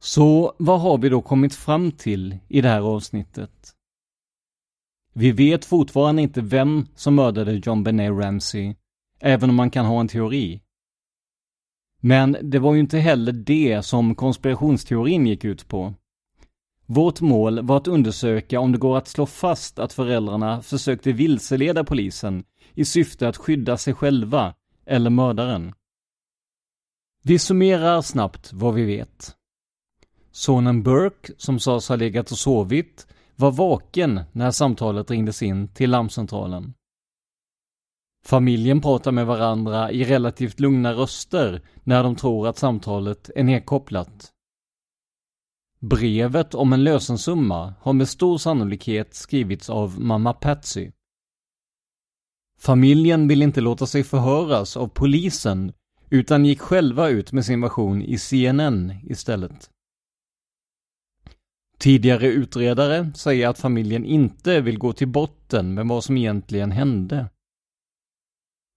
Så 0.00 0.54
vad 0.58 0.80
har 0.80 0.98
vi 0.98 1.08
då 1.08 1.22
kommit 1.22 1.54
fram 1.54 1.92
till 1.92 2.38
i 2.48 2.60
det 2.60 2.68
här 2.68 2.80
avsnittet? 2.80 3.72
Vi 5.12 5.32
vet 5.32 5.64
fortfarande 5.64 6.22
inte 6.22 6.40
vem 6.40 6.86
som 6.94 7.14
mördade 7.14 7.60
John 7.64 7.84
Benet 7.84 8.12
Ramsey, 8.12 8.74
även 9.20 9.50
om 9.50 9.56
man 9.56 9.70
kan 9.70 9.86
ha 9.86 10.00
en 10.00 10.08
teori. 10.08 10.62
Men 12.04 12.36
det 12.42 12.58
var 12.58 12.74
ju 12.74 12.80
inte 12.80 12.98
heller 12.98 13.32
det 13.32 13.82
som 13.82 14.14
konspirationsteorin 14.14 15.26
gick 15.26 15.44
ut 15.44 15.68
på. 15.68 15.94
Vårt 16.86 17.20
mål 17.20 17.62
var 17.62 17.76
att 17.76 17.88
undersöka 17.88 18.60
om 18.60 18.72
det 18.72 18.78
går 18.78 18.98
att 18.98 19.08
slå 19.08 19.26
fast 19.26 19.78
att 19.78 19.92
föräldrarna 19.92 20.62
försökte 20.62 21.12
vilseleda 21.12 21.84
polisen 21.84 22.44
i 22.74 22.84
syfte 22.84 23.28
att 23.28 23.36
skydda 23.36 23.76
sig 23.76 23.94
själva 23.94 24.54
eller 24.86 25.10
mördaren. 25.10 25.74
Vi 27.22 27.38
summerar 27.38 28.02
snabbt 28.02 28.52
vad 28.52 28.74
vi 28.74 28.84
vet. 28.84 29.36
Sonen 30.30 30.82
Burke, 30.82 31.32
som 31.36 31.58
sades 31.58 31.88
ha 31.88 31.96
legat 31.96 32.30
och 32.30 32.38
sovit, 32.38 33.06
var 33.36 33.50
vaken 33.50 34.20
när 34.32 34.50
samtalet 34.50 35.10
ringdes 35.10 35.42
in 35.42 35.68
till 35.68 35.90
larmcentralen. 35.90 36.74
Familjen 38.24 38.80
pratar 38.80 39.12
med 39.12 39.26
varandra 39.26 39.92
i 39.92 40.04
relativt 40.04 40.60
lugna 40.60 40.92
röster 40.92 41.62
när 41.84 42.02
de 42.02 42.16
tror 42.16 42.48
att 42.48 42.58
samtalet 42.58 43.30
är 43.36 43.44
nedkopplat. 43.44 44.32
Brevet 45.80 46.54
om 46.54 46.72
en 46.72 46.84
lösensumma 46.84 47.74
har 47.80 47.92
med 47.92 48.08
stor 48.08 48.38
sannolikhet 48.38 49.14
skrivits 49.14 49.70
av 49.70 50.00
mamma 50.00 50.32
Patsy. 50.32 50.90
Familjen 52.58 53.28
vill 53.28 53.42
inte 53.42 53.60
låta 53.60 53.86
sig 53.86 54.04
förhöras 54.04 54.76
av 54.76 54.88
polisen 54.88 55.72
utan 56.10 56.44
gick 56.44 56.60
själva 56.60 57.08
ut 57.08 57.32
med 57.32 57.44
sin 57.44 57.60
version 57.60 58.02
i 58.02 58.18
CNN 58.18 58.92
istället. 59.02 59.70
Tidigare 61.78 62.26
utredare 62.26 63.12
säger 63.14 63.48
att 63.48 63.58
familjen 63.58 64.04
inte 64.04 64.60
vill 64.60 64.78
gå 64.78 64.92
till 64.92 65.08
botten 65.08 65.74
med 65.74 65.86
vad 65.88 66.04
som 66.04 66.16
egentligen 66.16 66.70
hände. 66.70 67.28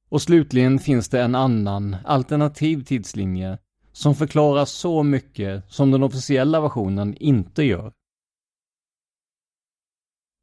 Och 0.09 0.21
slutligen 0.21 0.79
finns 0.79 1.09
det 1.09 1.21
en 1.21 1.35
annan, 1.35 1.95
alternativ 2.05 2.83
tidslinje 2.83 3.57
som 3.91 4.15
förklarar 4.15 4.65
så 4.65 5.03
mycket 5.03 5.71
som 5.71 5.91
den 5.91 6.03
officiella 6.03 6.61
versionen 6.61 7.15
inte 7.17 7.63
gör. 7.63 7.93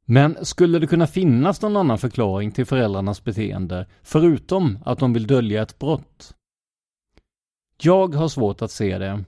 Men 0.05 0.45
skulle 0.45 0.79
det 0.79 0.87
kunna 0.87 1.07
finnas 1.07 1.61
någon 1.61 1.77
annan 1.77 1.97
förklaring 1.97 2.51
till 2.51 2.65
föräldrarnas 2.65 3.23
beteende, 3.23 3.87
förutom 4.01 4.79
att 4.85 4.99
de 4.99 5.13
vill 5.13 5.27
dölja 5.27 5.61
ett 5.61 5.79
brott? 5.79 6.35
Jag 7.81 8.15
har 8.15 8.27
svårt 8.27 8.61
att 8.61 8.71
se 8.71 8.97
det. 8.97 9.23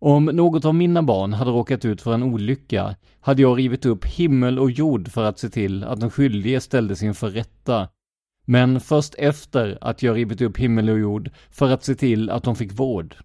Om 0.00 0.24
något 0.24 0.64
av 0.64 0.74
mina 0.74 1.02
barn 1.02 1.32
hade 1.32 1.50
råkat 1.50 1.84
ut 1.84 2.02
för 2.02 2.14
en 2.14 2.22
olycka 2.22 2.96
hade 3.20 3.42
jag 3.42 3.58
rivit 3.58 3.86
upp 3.86 4.04
himmel 4.04 4.58
och 4.58 4.70
jord 4.70 5.08
för 5.08 5.24
att 5.24 5.38
se 5.38 5.48
till 5.48 5.84
att 5.84 6.00
den 6.00 6.10
skyldige 6.10 6.60
ställdes 6.60 7.02
inför 7.02 7.30
rätta. 7.30 7.88
Men 8.52 8.80
först 8.80 9.14
efter 9.18 9.78
att 9.80 10.02
jag 10.02 10.16
rivit 10.16 10.40
upp 10.40 10.56
himmel 10.56 10.90
och 10.90 10.98
jord 10.98 11.30
för 11.50 11.70
att 11.70 11.84
se 11.84 11.94
till 11.94 12.30
att 12.30 12.44
de 12.44 12.56
fick 12.56 12.72
vård. 12.72 13.16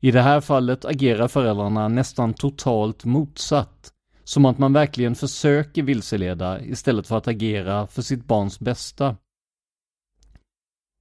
I 0.00 0.10
det 0.10 0.22
här 0.22 0.40
fallet 0.40 0.84
agerar 0.84 1.28
föräldrarna 1.28 1.88
nästan 1.88 2.34
totalt 2.34 3.04
motsatt. 3.04 3.92
Som 4.24 4.44
att 4.44 4.58
man 4.58 4.72
verkligen 4.72 5.14
försöker 5.14 5.82
vilseleda 5.82 6.60
istället 6.64 7.06
för 7.06 7.16
att 7.16 7.28
agera 7.28 7.86
för 7.86 8.02
sitt 8.02 8.24
barns 8.24 8.60
bästa. 8.60 9.16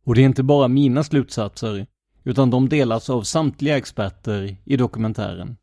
Och 0.03 0.15
det 0.15 0.21
är 0.21 0.25
inte 0.25 0.43
bara 0.43 0.67
mina 0.67 1.03
slutsatser 1.03 1.87
utan 2.23 2.49
de 2.49 2.69
delas 2.69 3.09
av 3.09 3.21
samtliga 3.21 3.77
experter 3.77 4.57
i 4.65 4.77
dokumentären. 4.77 5.57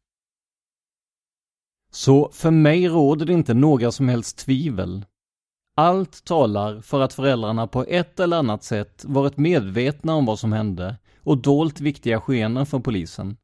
Så 1.90 2.30
för 2.32 2.50
mig 2.50 2.88
råder 2.88 3.26
det 3.26 3.32
inte 3.32 3.54
några 3.54 3.92
som 3.92 4.08
helst 4.08 4.38
tvivel. 4.38 5.04
Allt 5.76 6.24
talar 6.24 6.80
för 6.80 7.00
att 7.00 7.12
föräldrarna 7.12 7.66
på 7.66 7.84
ett 7.84 8.20
eller 8.20 8.36
annat 8.36 8.64
sätt 8.64 9.04
varit 9.08 9.36
medvetna 9.36 10.14
om 10.14 10.26
vad 10.26 10.38
som 10.38 10.52
hände 10.52 10.96
och 11.20 11.38
dolt 11.38 11.80
viktiga 11.80 12.20
skenen 12.20 12.66
för 12.66 12.78
polisen. 12.78 13.36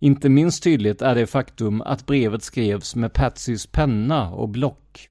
Inte 0.00 0.28
minst 0.28 0.62
tydligt 0.62 1.02
är 1.02 1.14
det 1.14 1.26
faktum 1.26 1.82
att 1.82 2.06
brevet 2.06 2.42
skrevs 2.42 2.96
med 2.96 3.12
Patsys 3.12 3.66
penna 3.66 4.30
och 4.30 4.48
block. 4.48 5.08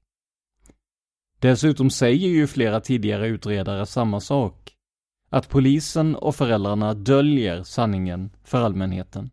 Dessutom 1.38 1.90
säger 1.90 2.28
ju 2.28 2.46
flera 2.46 2.80
tidigare 2.80 3.28
utredare 3.28 3.86
samma 3.86 4.20
sak 4.20 4.74
att 5.30 5.48
polisen 5.48 6.16
och 6.16 6.34
föräldrarna 6.34 6.94
döljer 6.94 7.62
sanningen 7.62 8.30
för 8.44 8.60
allmänheten. 8.60 9.30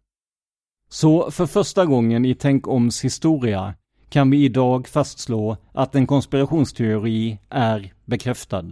Så 0.90 1.32
för 1.32 1.46
första 1.46 1.86
gången 1.86 2.26
i 2.26 2.36
Tänk 2.36 2.68
oms 2.68 3.04
historia 3.04 3.74
kan 4.10 4.30
vi 4.30 4.44
idag 4.44 4.88
fastslå 4.88 5.58
att 5.74 5.96
en 5.96 6.08
konspirationsteori 6.08 7.40
är 7.50 7.94
bekräftad. 8.06 8.66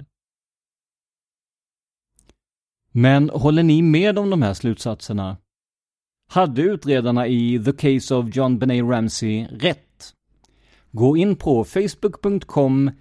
Men 2.91 3.29
håller 3.29 3.63
ni 3.63 3.81
med 3.81 4.19
om 4.19 4.29
de 4.29 4.41
här 4.41 4.53
slutsatserna? 4.53 5.37
Hade 6.29 6.61
utredarna 6.61 7.27
i 7.27 7.63
The 7.65 7.71
Case 7.71 8.15
of 8.15 8.35
John 8.35 8.59
Benet 8.59 8.85
Ramsey 8.85 9.47
rätt? 9.51 10.13
Gå 10.91 11.17
in 11.17 11.35
på 11.35 11.63
facebook.com 11.63 12.91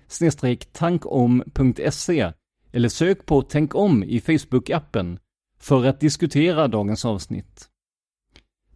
tankom.se 0.72 2.32
eller 2.72 2.88
sök 2.88 3.26
på 3.26 3.42
Tänk 3.42 3.74
om 3.74 4.04
i 4.04 4.20
Facebook-appen 4.20 5.18
för 5.58 5.84
att 5.84 6.00
diskutera 6.00 6.68
dagens 6.68 7.04
avsnitt. 7.04 7.68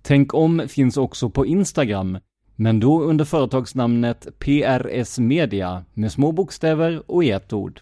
Tänk 0.03 0.35
om 0.35 0.69
finns 0.69 0.97
också 0.97 1.31
på 1.31 1.47
Instagram, 1.47 2.19
men 2.61 2.81
då 2.81 3.03
under 3.03 3.25
företagsnamnet 3.25 4.39
PRS 4.39 5.19
Media 5.19 5.85
med 5.95 6.13
små 6.13 6.33
bokstäver 6.33 7.11
och 7.11 7.25
i 7.25 7.31
ett 7.31 7.53
ord. 7.53 7.81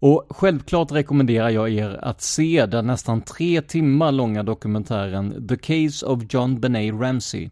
Och 0.00 0.26
självklart 0.30 0.92
rekommenderar 0.92 1.50
jag 1.50 1.70
er 1.70 2.04
att 2.04 2.20
se 2.20 2.66
den 2.66 2.86
nästan 2.86 3.22
tre 3.22 3.62
timmar 3.62 4.12
långa 4.12 4.42
dokumentären 4.42 5.48
The 5.48 5.56
Case 5.56 6.06
of 6.06 6.22
John 6.28 6.60
Benet 6.60 6.94
Ramsey. 6.94 7.50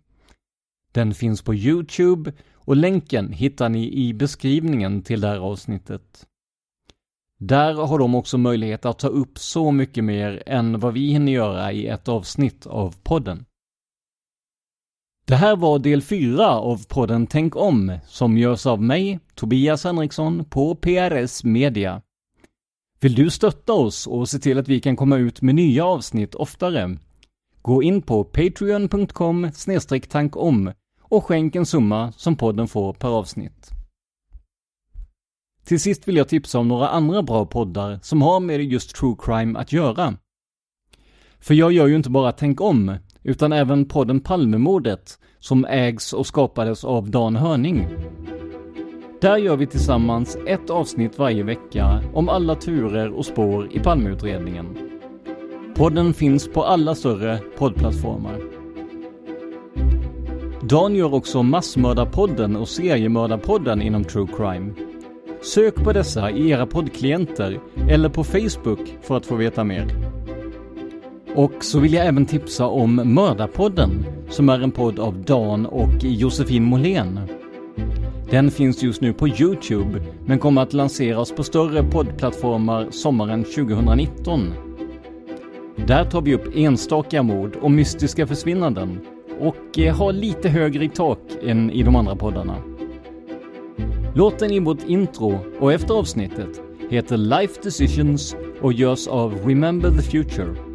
Den 0.93 1.15
finns 1.15 1.43
på 1.43 1.55
Youtube 1.55 2.33
och 2.55 2.77
länken 2.77 3.33
hittar 3.33 3.69
ni 3.69 3.93
i 3.93 4.15
beskrivningen 4.15 5.03
till 5.03 5.21
det 5.21 5.29
här 5.29 5.39
avsnittet. 5.39 6.27
Där 7.39 7.75
har 7.75 7.99
de 7.99 8.15
också 8.15 8.39
möjlighet 8.39 8.85
att 8.85 8.99
ta 8.99 9.09
upp 9.09 9.39
så 9.39 9.71
mycket 9.71 10.05
mer 10.05 10.43
än 10.47 10.81
vad 10.81 10.93
vi 10.93 11.13
hinner 11.13 11.33
göra 11.33 11.73
i 11.73 11.87
ett 11.87 12.09
avsnitt 12.09 12.67
av 12.67 12.95
podden. 13.03 13.45
Det 15.31 15.37
här 15.37 15.57
var 15.57 15.79
del 15.79 16.03
4 16.03 16.49
av 16.49 16.87
podden 16.89 17.27
Tänk 17.27 17.57
om, 17.57 17.99
som 18.07 18.39
görs 18.39 18.67
av 18.67 18.83
mig, 18.83 19.21
Tobias 19.35 19.85
Henriksson, 19.85 20.45
på 20.45 20.75
PRS 20.75 21.45
Media. 21.45 22.03
Vill 23.01 23.15
du 23.15 23.31
stötta 23.31 23.73
oss 23.73 24.07
och 24.07 24.29
se 24.29 24.39
till 24.39 24.59
att 24.59 24.69
vi 24.69 24.81
kan 24.81 24.97
komma 24.97 25.17
ut 25.17 25.43
med 25.43 25.55
nya 25.55 25.85
avsnitt 25.85 26.35
oftare? 26.35 26.99
Gå 27.63 27.83
in 27.83 28.03
på 28.03 28.25
patreon.com 28.25 29.51
tankom 30.09 30.73
och 31.01 31.25
skänk 31.25 31.57
en 31.57 31.67
summa 31.67 32.13
som 32.13 32.37
podden 32.37 32.69
får 32.69 32.93
per 32.93 33.09
avsnitt. 33.09 33.71
Till 35.65 35.81
sist 35.81 36.09
vill 36.09 36.17
jag 36.17 36.29
tipsa 36.29 36.59
om 36.59 36.69
några 36.69 36.89
andra 36.89 37.23
bra 37.23 37.47
poddar 37.47 37.99
som 38.03 38.23
har 38.23 38.41
med 38.41 38.61
just 38.61 38.97
true 38.97 39.17
crime 39.19 39.59
att 39.59 39.73
göra. 39.73 40.15
För 41.41 41.55
jag 41.55 41.73
gör 41.73 41.87
ju 41.87 41.97
inte 41.97 42.11
bara 42.11 42.33
Tänk 42.33 42.61
om, 42.61 42.97
utan 43.23 43.53
även 43.53 43.85
podden 43.85 44.21
Palmemordet, 44.21 45.19
som 45.39 45.65
ägs 45.65 46.13
och 46.13 46.27
skapades 46.27 46.85
av 46.85 47.11
Dan 47.11 47.37
Hörning. 47.37 47.87
Där 49.21 49.37
gör 49.37 49.57
vi 49.57 49.67
tillsammans 49.67 50.39
ett 50.47 50.71
avsnitt 50.71 51.19
varje 51.19 51.43
vecka 51.43 52.03
om 52.15 52.29
alla 52.29 52.55
turer 52.55 53.13
och 53.13 53.27
spår 53.27 53.69
i 53.73 53.79
Palmeutredningen. 53.79 54.79
Podden 55.75 56.15
finns 56.15 56.49
på 56.49 56.65
alla 56.65 56.95
större 56.95 57.39
poddplattformar. 57.59 58.41
Dan 60.63 60.95
gör 60.95 61.15
också 61.15 61.43
Massmördarpodden 61.43 62.57
och 62.57 62.69
Seriemördarpodden 62.69 63.83
inom 63.83 64.05
true 64.05 64.29
crime. 64.37 64.73
Sök 65.43 65.75
på 65.75 65.93
dessa 65.93 66.31
i 66.31 66.51
era 66.51 66.67
poddklienter 66.67 67.61
eller 67.91 68.09
på 68.09 68.25
Facebook 68.25 68.99
för 69.03 69.17
att 69.17 69.27
få 69.27 69.35
veta 69.35 69.65
mer. 69.65 69.87
Och 71.35 71.65
så 71.65 71.81
vill 71.81 71.93
jag 71.93 72.07
även 72.07 72.27
tipsa 72.27 72.67
om 72.67 73.01
Mördarpodden, 73.15 74.05
som 74.29 74.49
är 74.49 74.61
en 74.61 74.71
podd 74.71 74.99
av 74.99 75.25
Dan 75.25 75.67
och 75.67 76.05
Josefin 76.05 76.65
Måhlén. 76.65 77.21
Den 78.31 78.51
finns 78.51 78.83
just 78.83 79.01
nu 79.01 79.13
på 79.13 79.29
Youtube, 79.29 80.03
men 80.27 80.39
kommer 80.39 80.63
att 80.63 80.73
lanseras 80.73 81.33
på 81.33 81.43
större 81.43 81.83
poddplattformar 81.83 82.91
sommaren 82.91 83.45
2019. 83.45 84.55
Där 85.87 86.05
tar 86.05 86.21
vi 86.21 86.35
upp 86.35 86.57
enstaka 86.57 87.23
mord 87.23 87.57
och 87.57 87.71
mystiska 87.71 88.27
försvinnanden 88.27 89.01
och 89.41 89.79
eh, 89.79 89.97
har 89.97 90.13
lite 90.13 90.49
högre 90.49 90.85
i 90.85 90.89
tak 90.89 91.19
än 91.43 91.71
i 91.71 91.83
de 91.83 91.97
andra 91.97 92.17
poddarna. 92.17 92.57
Låten 94.15 94.51
i 94.51 94.61
vårt 94.61 94.89
intro 94.89 95.39
och 95.61 95.73
efter 95.73 95.95
avsnittet 95.95 96.61
heter 96.91 97.17
Life 97.17 97.61
Decisions 97.63 98.37
och 98.61 98.73
görs 98.73 99.09
av 99.09 99.35
Remember 99.47 99.91
the 99.91 100.03
Future. 100.03 100.70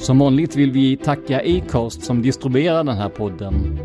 Som 0.00 0.18
vanligt 0.18 0.56
vill 0.56 0.72
vi 0.72 0.96
tacka 0.96 1.40
Acast 1.40 2.02
som 2.02 2.22
distribuerar 2.22 2.84
den 2.84 2.96
här 2.96 3.08
podden. 3.08 3.78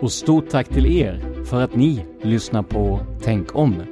Och 0.00 0.12
stort 0.12 0.48
tack 0.48 0.68
till 0.68 0.86
er 0.86 1.44
för 1.44 1.62
att 1.62 1.74
ni 1.74 2.04
lyssnar 2.22 2.62
på 2.62 3.00
Tänk 3.22 3.56
om. 3.56 3.82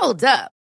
Hold 0.00 0.24
up. 0.24 0.61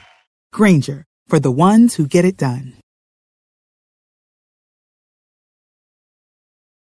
Granger, 0.51 1.05
for 1.27 1.39
the 1.39 1.51
ones 1.51 1.95
who 1.95 2.07
get 2.07 2.25
it 2.25 2.35
done. 2.35 2.80